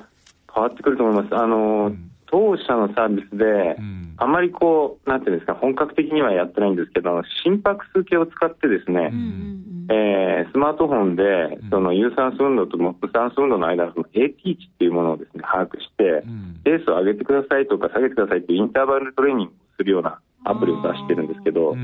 [0.54, 1.34] 変わってくると思います。
[1.34, 3.44] あの、うん、当社のサービスで、
[3.78, 11.22] うん、あまりこうなんていうんですか本格的にはやってないんですけど心拍数計を使ってですね、うん、えー、スマートフォンで
[11.70, 16.26] その有酸素運動と無酸素運動の間の AT 値っていうものをですね把握して、
[16.64, 21.76] ペースを上げてくださいとか下げてくださいっていうインターバルトレーニングをするようなアプリを出してるんですけど、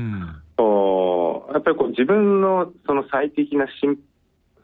[0.57, 3.67] おやっぱりこう自分のその最適な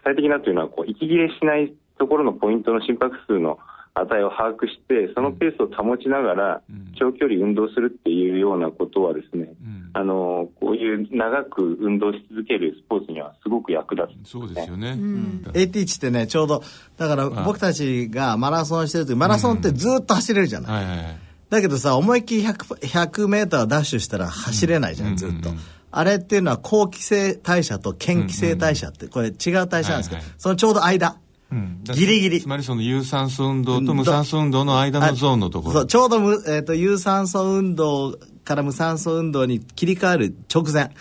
[0.04, 3.60] 最適なというのはこう息切れしないところのポイントの心拍数の
[4.02, 6.62] 値を把握して、そのペースを保ちながら、
[7.00, 9.54] 長距離運動するっていうようなことはですね、
[9.94, 14.92] あの、こういう長く運動し続けるスポーツにはすごく役立つ、ね、そうですよね。
[14.92, 16.62] うん、AT 値ってね、ちょうど、
[16.98, 20.86] だから僕たちがマラソンしてる時、マラソンってずっと走れるじゃない。
[20.86, 21.18] はいはい、
[21.50, 25.50] だけどさ、思いっきり 100, 100メーターダッシュしたら走れないじゃん、ずっと。
[25.90, 31.18] あれっていうのは後期性代謝と嫌気性代謝って、これ違う代謝なんですけど、そのちょうど間。
[31.52, 32.42] うん、ギリギリ。
[32.42, 35.74] つまりその有酸素運動と無酸素運動の間のゾーンのところ。
[35.74, 38.18] そう、ちょうどむ、えっ、ー、と、有酸素運動
[38.48, 40.92] から無酸素運動に切り替わる直前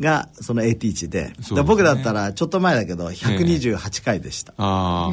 [0.00, 4.54] がその AT 値で、うんうん、僕だったらちょっと前だけど128回でした。
[4.56, 5.12] ああ。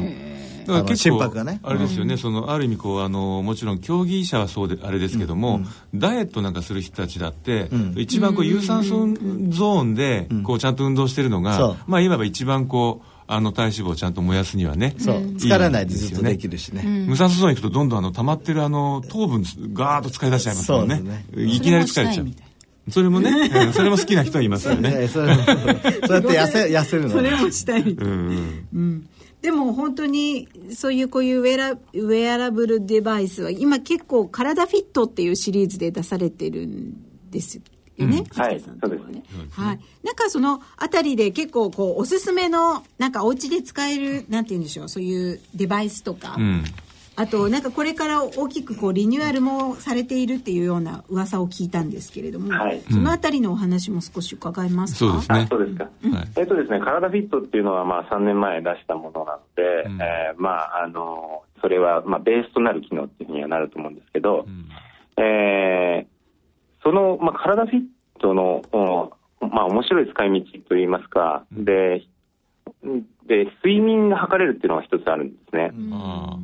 [0.66, 5.68] だから結構、ね、あれですよね、うん、そのある意味こうあのもちろん競技者はそうであれですけども、うん。
[5.92, 8.90] うん、ダイエットなんかする人たちだって、うん、一番こう有酸素
[9.48, 14.94] ゾーンでこうちゃんと運動してるのが、まあいわば一番こうあの体脂肪をちゃんと燃やすにはね。
[14.98, 15.16] そう。
[15.36, 16.82] 疲れないでずっとできるしね。
[16.82, 21.00] 無酸素ゾーン行くとどんどんあの溜まってるあの糖分ガーッと使い出しちゃいますもんね。
[21.00, 22.26] ねいきなり疲れちゃう。
[22.90, 23.30] それもね、
[23.72, 25.06] それも好きな人いますよね。
[25.06, 27.10] そうやって痩せ、痩せるの。
[27.10, 27.82] それもしたい。
[27.82, 28.66] うん。
[28.74, 29.08] うん
[29.42, 37.62] でも本当にそういうこういうウェラウェアラブルデバイスは今結構体フィットっていうシリーズで出されてるんです
[38.02, 39.22] よね、うん、はい、そうですね。
[39.52, 39.80] はい。
[40.02, 46.36] なんかそのあたりで結構こうおすすめのなんかお家で使えるなんて言うんでしょうそういうデバイスとか。
[46.38, 46.64] うん
[47.20, 54.98] あとなんかこれから大きくこうリニューアルもされているっていうような噂を聞いたんですけれども、はい、そのあたりのお話も少し伺いますか。
[54.98, 55.46] そうですね。
[55.50, 55.90] そうですか。
[56.02, 64.68] うん、えっとですね、体フィットっていうのはまあ3年前出したものなので、うん、えー、まああのそれはまあベースとなる機能っていうふうにはなると思うんですけど、うん、
[65.22, 65.79] えー、
[66.90, 67.82] そのまあ体フィッ
[68.18, 68.62] トの
[69.40, 72.02] まあ面白い使い道といいますか、で
[73.26, 75.70] で、睡眠が測れるっていうのが一つあるんですね。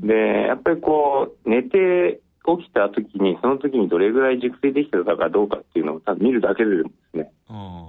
[0.03, 2.21] で、やっぱりこう、寝て
[2.59, 7.33] 起きた時に、その時にどれぐらい熟睡できてたかどうかっていうのを多分見るだけでですね、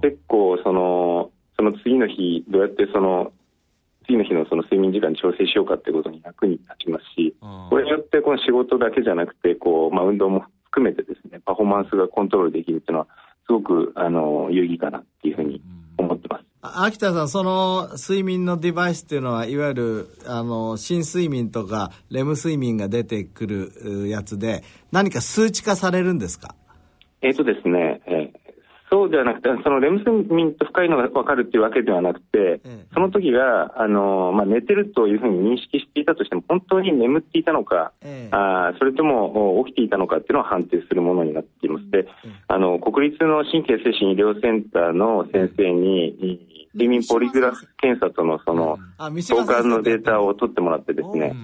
[0.02, 3.32] 結構その、その次の日、どうやってその、
[4.06, 7.36] 次の日のその睡眠時間に調整しようかっていうことに役に立ちますし、
[7.68, 13.06] これによってこの仕事だけじゃなくて、こう、まあ運動も含めてですね、パフォーマンスがコントロールできるっていうのは、
[13.46, 15.62] すごく、あの、有意義かなっていうふうに
[15.96, 16.44] 思ってます。
[16.60, 24.62] 秋田さん、その睡眠のデバイスっていうのは、いわゆる、あの、深睡眠とか、レム睡眠が出てくるやつで、
[24.92, 26.54] 何か数値化されるんですか？
[27.22, 27.87] えっ、とですね、えー、
[28.90, 32.60] そうではなくて、そのレム睡眠と深いのが分かるっていうわけではなくて、
[32.94, 41.90] その時が、あの、まあ、寝てるというふうに認識していたとしても、本当に眠っていたのか、えあそれとも起きていたのかっていうのを判定するものになっています。
[41.90, 42.06] で、
[42.48, 48.78] あの、国立の神経精神医療センターの先生に、睡眠ポリグラフ検査とのその、
[49.20, 51.34] 相関のデータを取ってもらってですね、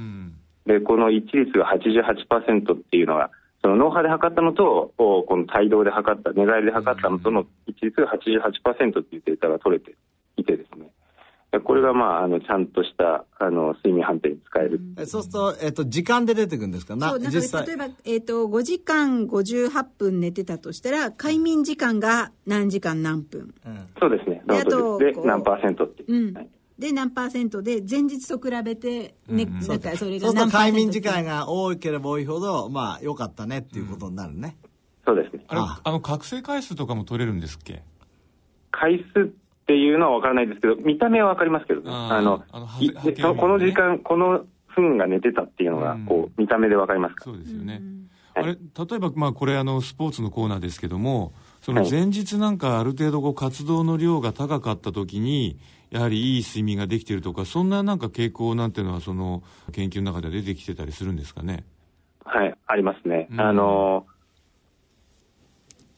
[0.67, 3.31] で、この一率が88%っていうのが、
[3.65, 9.97] その脳波で測ったのと、この帯同で測った、寝返りで測ったのとの一律が88%っていうデータが取れて
[10.37, 10.91] いてですね。
[11.65, 16.95] これが、まあ、あのちゃんとしたあの睡眠判定に使える、うん、そうすると、えっと、時間で出てくるんですか？
[16.95, 24.43] そうなんか例えば、えっと、5時間58分寝てたとしたら快眠時間が何時間何分、うん、そうですね。
[24.47, 26.35] であとで何パーセントって、うん。
[26.35, 26.49] はい
[26.79, 34.57] で何パーセントで前日と比べてね、うん、なんかそれが何パーセント快眠時間が多ければ多いほどまあ良かったねっていうことになるね、
[35.07, 35.45] そうですね。
[35.49, 35.55] あ。
[35.55, 37.83] れあの覚醒回数とかも取れるんですっけ？
[38.72, 39.27] 回数っ
[39.66, 41.91] ていうのは分からないですけど見た目は分かりますけどね。
[41.91, 42.43] あの
[43.39, 44.45] この時間この
[44.75, 47.81] 分が寝てたっていうのがこう見た目で分かりますかそうですよね、
[48.35, 48.57] あれ例
[48.97, 55.59] えばまあこれあのスポーツのコーナーですけどもその前日なんかある程度こう活動の量が高かった時に
[55.95, 61.63] やはりいい睡眠ができているとかそんななんか傾向なんていうのはその研究の中で出てきてたりするんですかね？
[62.25, 64.05] はいありますね、うん、あの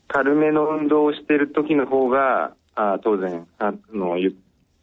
[0.06, 4.36] 軽めの運動をしている時の方があ当然あのゆ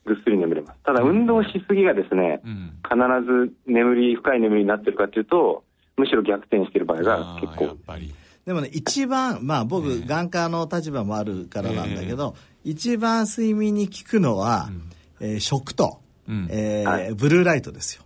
[0.03, 0.79] ぐっすり眠れます。
[0.83, 2.95] ただ運動しすぎがですね、うん、必
[3.47, 5.63] ず眠り深い眠りになってるかというと
[5.95, 7.77] むしろ逆転している場合が結構。
[8.47, 12.35] でもね一番まあ僕、眼科の立場もあるからなんだけど、
[12.65, 14.92] えー、一番睡眠に効くのは、うん
[15.23, 18.03] えー、食と、うん、えーはい、ブルーライトですよ。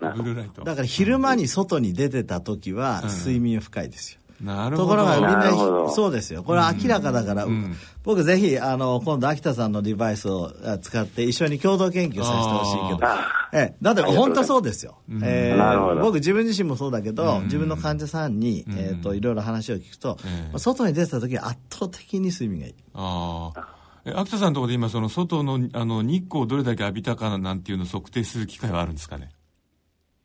[0.00, 0.62] ブルーライト。
[0.62, 4.20] だから昼間に外に出てた時は睡眠深いですよ。
[4.40, 4.88] なるほど。
[4.88, 6.42] ところがみんな、そうですよ。
[6.42, 13.08] これは明らかだから、うん、僕ぜひ、あの、今度秋田さんのデバイスを使って一緒に共同研究させてほしいけど、
[13.52, 14.96] えだって本当そうですよ。
[15.22, 20.16] えー、僕自分自身もそうだけど、自分の患者さんに、えっ、と、いろいろ話を聞くと、
[20.56, 22.74] 外に出てた時は圧倒的に睡眠がいい。
[22.94, 23.79] ああ。
[24.04, 29.30] 秋田さんのところで今その外のあの日光をどれだけ浴びたかなんていうのを測定する機会はあるんですかね？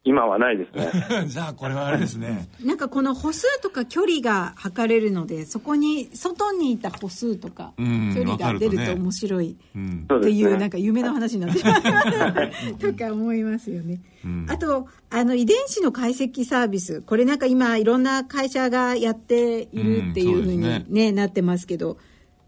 [0.07, 0.91] 今はないですね。
[1.27, 2.47] じゃあこれはあれですね。
[2.63, 7.83] なんかこの歩数とか距離が測れるのでそこに外にいた歩数とか距
[8.23, 11.81] 離が出ると面白いっていう、なんか夢の話になってしまう。
[12.79, 17.01] とか思いますよね、うん、あとあの遺伝子の解析サービス。
[17.01, 21.97] これなんか今いろんな会社がやっているっていうふうにね、ねなってますけど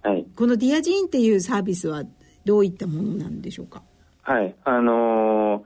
[0.07, 2.03] はい、このディアジーンっていうサービスは
[2.45, 3.83] どういったものなんでしょうか？
[4.21, 5.63] はい、あのー、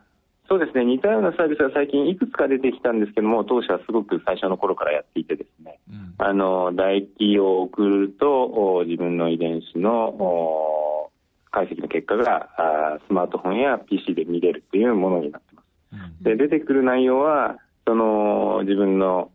[0.49, 0.83] そうですね。
[0.83, 11.11] 似たようなサービスが最近いくつか出てきたんですけども当社はすごく最初の頃からやっていてですね、うん、あの唾液を送ると自分の遺伝子の
[11.51, 15.65] 解析の結果があスマートフォンや PC で見れるというものになってます。
[15.93, 19.29] うん、で出てくる内容はその自分の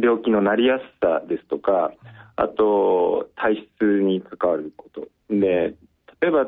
[0.00, 1.92] 病気のなりやすさですとか、
[2.40, 5.08] あと体質に関わること。
[5.28, 5.74] で
[6.22, 6.46] 例えば、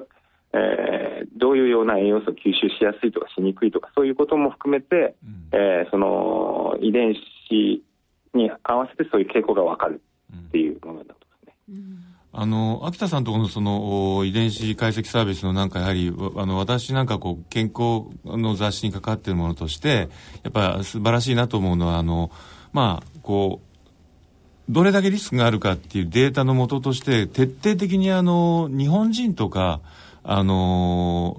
[0.54, 7.84] えー、どういうような栄養素を吸収しやすいとかしにくいとかそういうことも含めて、うん、えー、その遺伝子
[8.34, 10.00] に合わせてそういう傾向が分かる
[10.34, 11.54] っていうものだとですね。
[11.68, 11.98] うん。
[12.34, 20.08] あの、秋田さんとこのその遺伝子解析サービスのなんかやはり、あの、私なんかこう、健康の雑誌に関わっているものとして、
[20.42, 22.30] やっぱ素晴らしいなと思うのは、あの、
[22.72, 23.71] まあ、こう、
[24.72, 29.80] どれだけリスクがあるかっていうデータのもととして、徹底的にあの、日本人とか、
[30.24, 31.36] あの、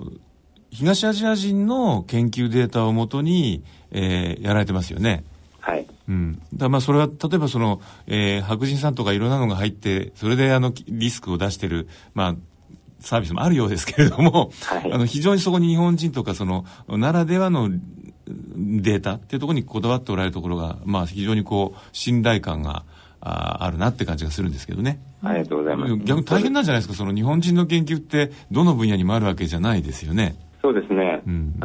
[0.71, 5.23] 東アジア人の研究データをもとに、えー、やられてますよね。
[5.59, 5.87] はい。
[6.09, 6.41] うん。
[6.53, 12.35] だまあそれは、例えばその、えー、白人さんとかいろんなのが入って、それであの、リスクを出してる、まあ、
[12.99, 22.83] サービスもあるようですけれども、はい、あの、非常にそこに日本人とかその、ならではのデータっていうところにこだわっておられるところが、まあ非常にこう、信頼感が、
[23.25, 24.99] ああるなって感じがするんですけどね。
[25.23, 25.97] ありがとうございます。
[25.97, 30.35] 逆に大変なんじゃないですか、その日本人の研究ってどの分野にもあるわけじゃないですよね。
[30.61, 31.21] そうですね。
[31.25, 31.59] うん、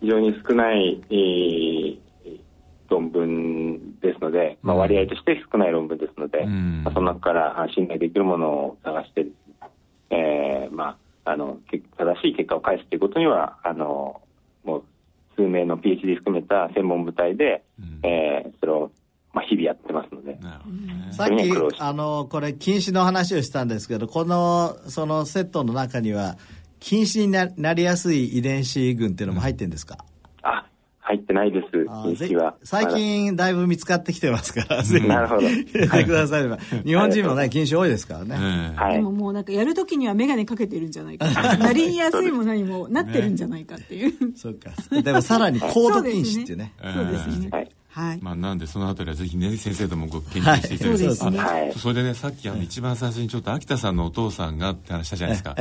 [0.00, 1.98] 非常に少ない、えー、
[2.88, 9.26] 論文ですので、まあ、割合として少ない論文ですので、うん、まあ、その中から信頼できるものを探して
[10.10, 14.20] えー、まあ、あの正しい結果を返すということにはあの
[14.64, 14.84] もう
[15.36, 18.90] 数名の PhD 含めた専門部隊で、うん、えー、それを
[19.34, 20.38] まあ、日々やってますので。
[21.10, 26.36] さっき、あの、これ、禁止の話をしたんですけど、この、そのセットの中には、
[26.78, 29.98] 禁止にななりやすい遺伝子群っていうのも入ってるんですか、
[30.44, 30.66] うん、あ、
[31.00, 32.54] 入ってないです、禁止は。
[32.62, 35.40] 最近、だいぶ見つかってきてますから、ぜひ、なるほど。
[35.40, 36.48] 入れてください
[36.84, 38.74] 日本人もね、禁止多いですからね。
[38.76, 38.94] はい。
[38.94, 41.26] でももうなんか、やるときには眼鏡かけてるんじゃないか。
[41.56, 44.12] なりやすいも何もなってるんじゃないかっていう。
[44.36, 44.70] そうか。
[45.02, 46.72] でもさらに高度禁止っていうね。
[46.80, 47.48] そうですね。
[47.50, 51.12] はいはい、まあ、なんでそのあたりはぜひね先生ともご研究していただいて、は
[51.68, 52.14] い、それでね。
[52.14, 55.54] さっきあの一番最初にちょっと秋田さんのお父さんがって話したじゃないですか、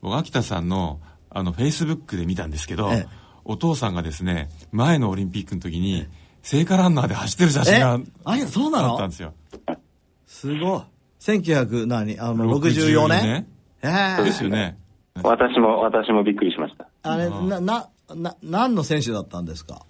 [0.00, 2.92] 僕秋田さんのあのフェイスブックで見たんですけど、
[3.44, 6.06] お父さんがですね前のオリンピックの時に
[6.42, 8.92] 聖火ランナーで走ってる写真があそうなの？
[8.92, 9.34] あったんですよ。
[10.26, 10.82] すごい。
[11.18, 12.20] 1900何？
[12.20, 13.46] あの64年？
[13.82, 14.24] ええ。
[14.24, 14.78] ですよね。
[15.22, 16.88] 私も、私もびっくりしました。
[17.02, 19.84] あれ、な、な、な、何の選手だったんですか？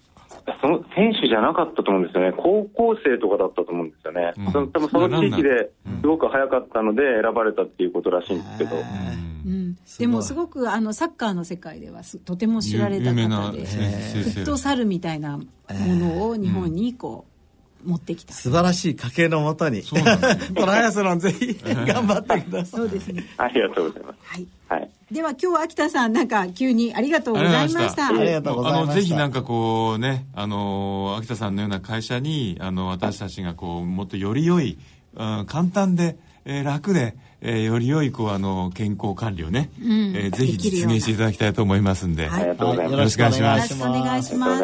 [0.61, 5.71] その選手じゃなかったと思うんですよね、高校生とかだったと思うんですよね、うん、そ多分その地域で
[6.01, 8.77] すごく早かったので、選ばれたっていうことらしいんですけど。
[9.43, 13.79] うん、でもすごくあのサッカーの世界ではとても知られた方でフ
[14.41, 17.31] ットサルみたいなものを日本にこう、
[17.89, 18.35] 持ってきた。
[18.35, 19.83] 素晴らしい家系のもとに。
[20.55, 22.81] トライアスロンぜひ頑張ってください。
[22.81, 23.25] そうですね。
[23.37, 24.19] ありがとうございます。
[24.23, 24.47] はい。
[24.69, 34.79] はい、では今日秋田さんなんか急にありがとうございましたありがとうございましたぜひなんかこうねあの秋田さんのような会社にあの私たちがこうもっとより良い、
[35.15, 42.93] うん、簡単で、えー、楽でえー、より良いこうあの健康管理をね、うん、えー、ぜひ実現していただきたいと思いますんで、はい、ありがとうございます。
[42.93, 43.73] よろしくお願いします。
[43.73, 44.63] よろしくお願いします。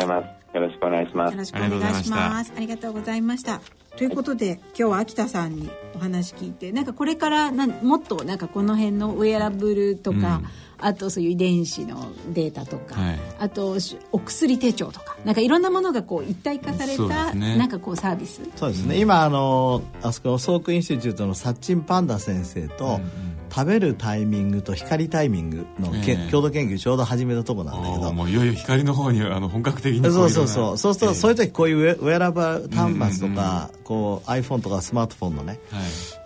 [0.54, 1.32] よろしくお願いします。
[1.32, 2.52] よろしくお願いします。
[2.54, 3.60] ありがとうございました。
[3.96, 10.46] ということで、今日は秋田さんにお話聞いて、なんかこれからなんもっとなんかこの辺のウェアラブルとか、うん。
[10.78, 13.78] あとそういう遺伝子のデータとか、はい、あと
[14.12, 18.42] お薬手帳とかなんかいろんなものがこう一体化された、ね、なんかこうサービス。
[18.56, 18.98] そうですね。
[18.98, 28.12] 今あのあそこ Salk Institute のサッチンパンダ先生と、うんうん食べるタイミングと光タイミングのけ、えー、共同研究ちょうど始めたとこなんだけど。
[28.12, 30.78] もういよいよ光の方にあの本格的にそうそうそう。
[30.78, 35.82] そうすると、えー、そういう時こういうウェアラブル端末とか、うんうん、こう iPhone とかスマートフォンのね、はい、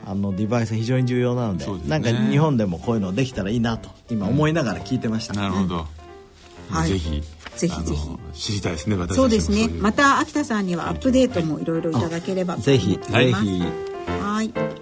[0.06, 5.86] あのデバイス非常に重要なので、ね、なんか日本でもこういうのできたらいいなと今思いながら聞いてました、うん、なるほど、
[6.70, 7.22] はい、ぜひ
[7.56, 8.08] ぜひぜひ。
[8.32, 9.68] 知りたいですね私そうですね。
[9.68, 13.62] また秋田さんにはアップデートもいろいろいただければぜひぜひ。
[14.06, 14.79] はい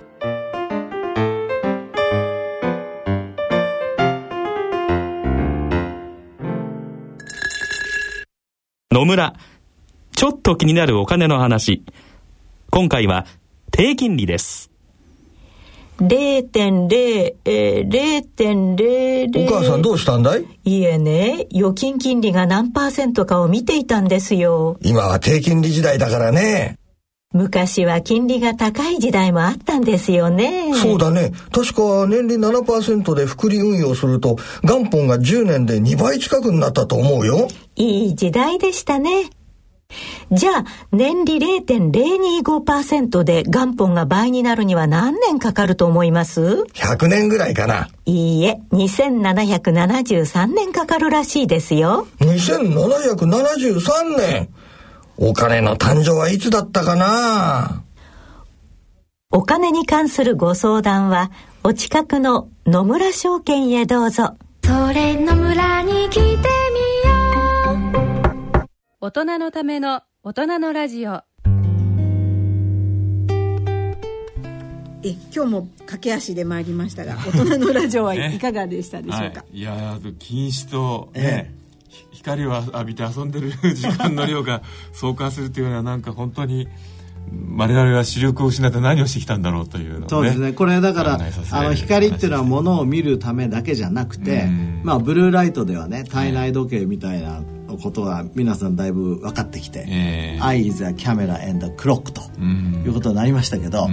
[8.90, 9.34] 野村。
[10.16, 11.84] ちょっと気になるお金の話。
[12.70, 13.26] 今回は
[13.70, 14.70] 低金利です。
[16.00, 24.78] 0.0、えー、0.00お母さんどうしたんだいいえね、預金金利が何パーセントかを見ていたんですよ。
[24.80, 26.78] 今は低金利時代だからね。
[27.34, 30.72] 昔は金利が高い時代もあったんですよね。
[30.74, 31.32] そうだね。
[31.52, 37.48] 確か年利7%で複利運用すると元本が10年で2倍近くになったと思うよ。
[37.76, 39.28] いい時代でしたね。
[40.30, 47.88] じゃあ、年利0.025%で元本が倍になるには何年かかると思います ?100 年ぐらいかな。
[48.04, 52.06] いいえ、2773年かかるらしいですよ。
[52.20, 54.48] 2773年
[55.20, 57.82] お金の誕生はいつだったかな？
[59.32, 61.32] お金に関するご相談は、
[61.64, 64.36] お近くの野村証券へどうぞ。
[64.64, 66.38] それ野村に来てみよ
[68.62, 68.68] う。
[69.00, 71.22] 大人のための大人のラジオ。
[75.02, 81.57] え今日も駆け足で参りましたが大人のラジオはいかがでしたでしょうか、はい、いや禁止とね、ええ
[82.10, 84.62] 光を浴びて遊んでる時間の量が
[84.92, 86.68] 相関するっていうのはなんか本当に
[87.56, 90.52] 我々は視力を失って何をしてきたんだろうというのを、ね、そうですね。
[90.52, 91.18] これだから
[91.52, 94.46] あの光っていうのはものを見るためだけじゃなくて、
[94.82, 97.42] まあ、ブルーライトではね体内時計みたいな
[97.82, 103.88] ことが皆さんだいぶ分かってきて「えー、Eye is a camera and a clock」ということになりましたけど、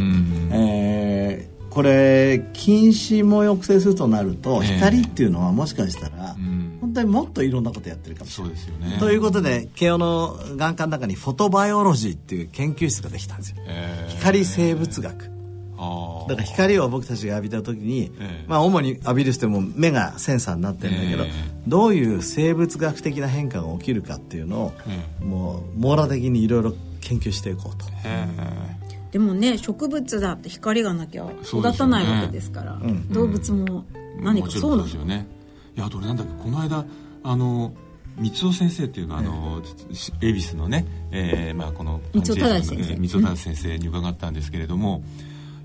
[0.52, 6.65] えー、これ近視も抑制するとなると光っていうのはもしかしたら、本当
[7.04, 8.58] にもっといろんなことやってるかもしれない。
[8.58, 13.58] そうですよね、ということで慶応の眼科の中にフォトバイオロジーっていう研究室ができたんですよ。
[14.10, 15.32] 光生物学。
[16.28, 18.12] だから光を僕たちが浴びた時に、
[18.48, 21.26] まあ主に浴びる人も目がセンサーになってるんだけど、
[21.68, 24.74] どういう生物学的な変化が起きるかっていうのを、
[25.24, 27.86] もう網羅的にいろいろ研究していこうと。
[29.12, 33.86] でもね植物だって光がなきゃ育たないわけですから、ね、動物も
[34.20, 35.26] 何かそうなんですよね。
[35.76, 36.86] いやあと俺なんだっけこの間
[37.24, 37.74] あの
[38.18, 39.62] 三尾先生っていうのは、あの
[40.22, 42.96] 恵比寿のね、えーまあ、この三尾忠先生。
[42.96, 45.04] 三尾忠先生に伺ったんですけれども、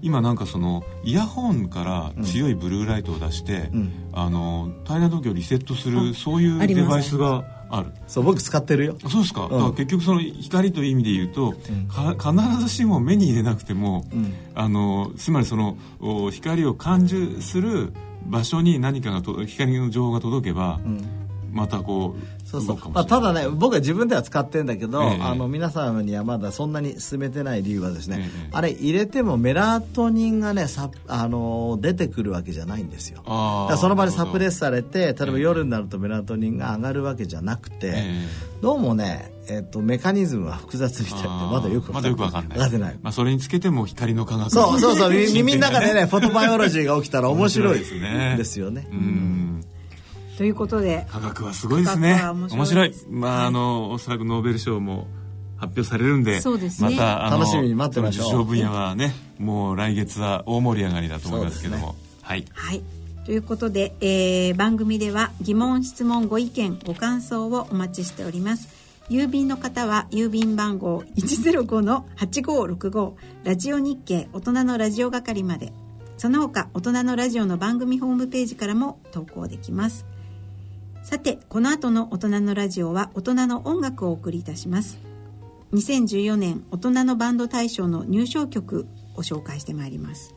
[0.03, 7.93] 今なんかそのイヤホンから強いブルーライトを出して、うん、あの体内時計をリセットするそういうデバイスがある。
[8.09, 8.97] そう僕使ってるよ。
[9.09, 14.07] そうですか,、だから結局その光という意味で言うと、必ずしも目に入れなくても、
[14.55, 15.77] あのつまりその
[16.33, 17.93] 光を感受する
[18.27, 21.05] 場所に何かがと光の情報が届けば、うん、
[21.53, 22.91] またこうそうそう。
[22.91, 33.23] まあ、ただね僕は自分では使ってるんだけど、えー、あの皆さんにはまだそんなに進めてない理由はですね、えー、あれ入れてもメラトニンがねさあの出てくるわけじゃないんですよ。
[33.69, 42.59] だその場でサプレスされて例えば夜になるとメラトニンが上がるわけじゃなくて、えー、どうもねえーと、メカニズムは複雑みたいでまだよくまだよく分かんない。
[42.59, 46.07] 分かってない、まあ、それにつけても光の科学そうそうそう耳の中でね。
[46.07, 47.81] フォトバイオロジーが起きたら面白い。
[47.81, 48.37] ですね。
[48.39, 48.87] ですよね。
[48.93, 49.65] うん。
[50.39, 51.05] ということで。
[51.11, 52.23] 科学はすごいですね。
[52.23, 52.95] 面白い。
[53.11, 55.09] まあ、あのおそらくノーベル賞も
[55.57, 58.27] 発表されるんで、そうですね、また楽しみに待ってましょう。
[58.27, 62.83] 受賞分野はねもう来月は大盛り上がりだと思いますけども、ね、はい、はい。
[63.27, 68.80] ということで、えー、番組では疑問質問ご意見ご感想をお待ちしております
[69.11, 75.73] 郵便の方は郵便番号105-8565ラジオ日経大人のラジオ係まで。
[76.17, 80.07] その他大人のラジオの番組ホームページからも投稿できます。
[81.03, 85.01] さてこの後の大人のラジオは大人の音楽をお送りいたします。
[85.73, 88.87] 2014年大人のバンド大賞の入賞曲
[89.17, 90.37] を紹介してまいります。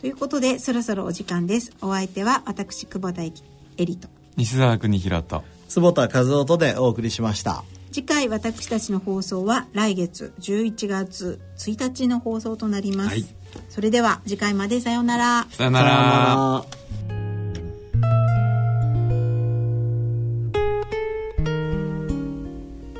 [0.00, 1.72] ということでそろそろお時間です。
[1.80, 3.32] お相手は私久保田恵
[3.78, 4.08] 里と。
[4.36, 5.56] 西澤邦弘と。
[5.68, 7.64] 坪田和夫とでお送りしました
[7.96, 13.24] 次回私たちの放送は来月11月1日の放送となります、はい、
[13.70, 15.46] それでは次回までさようなら。
[15.48, 16.64] さようなら。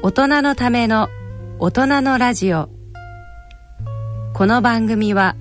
[0.02, 1.10] 大人のための
[1.58, 2.70] 大人のラジオ。
[4.32, 5.36] この番組は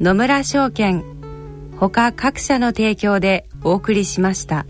[0.00, 1.04] 野村証券
[1.76, 4.64] ほか各社の提供でお送りしました。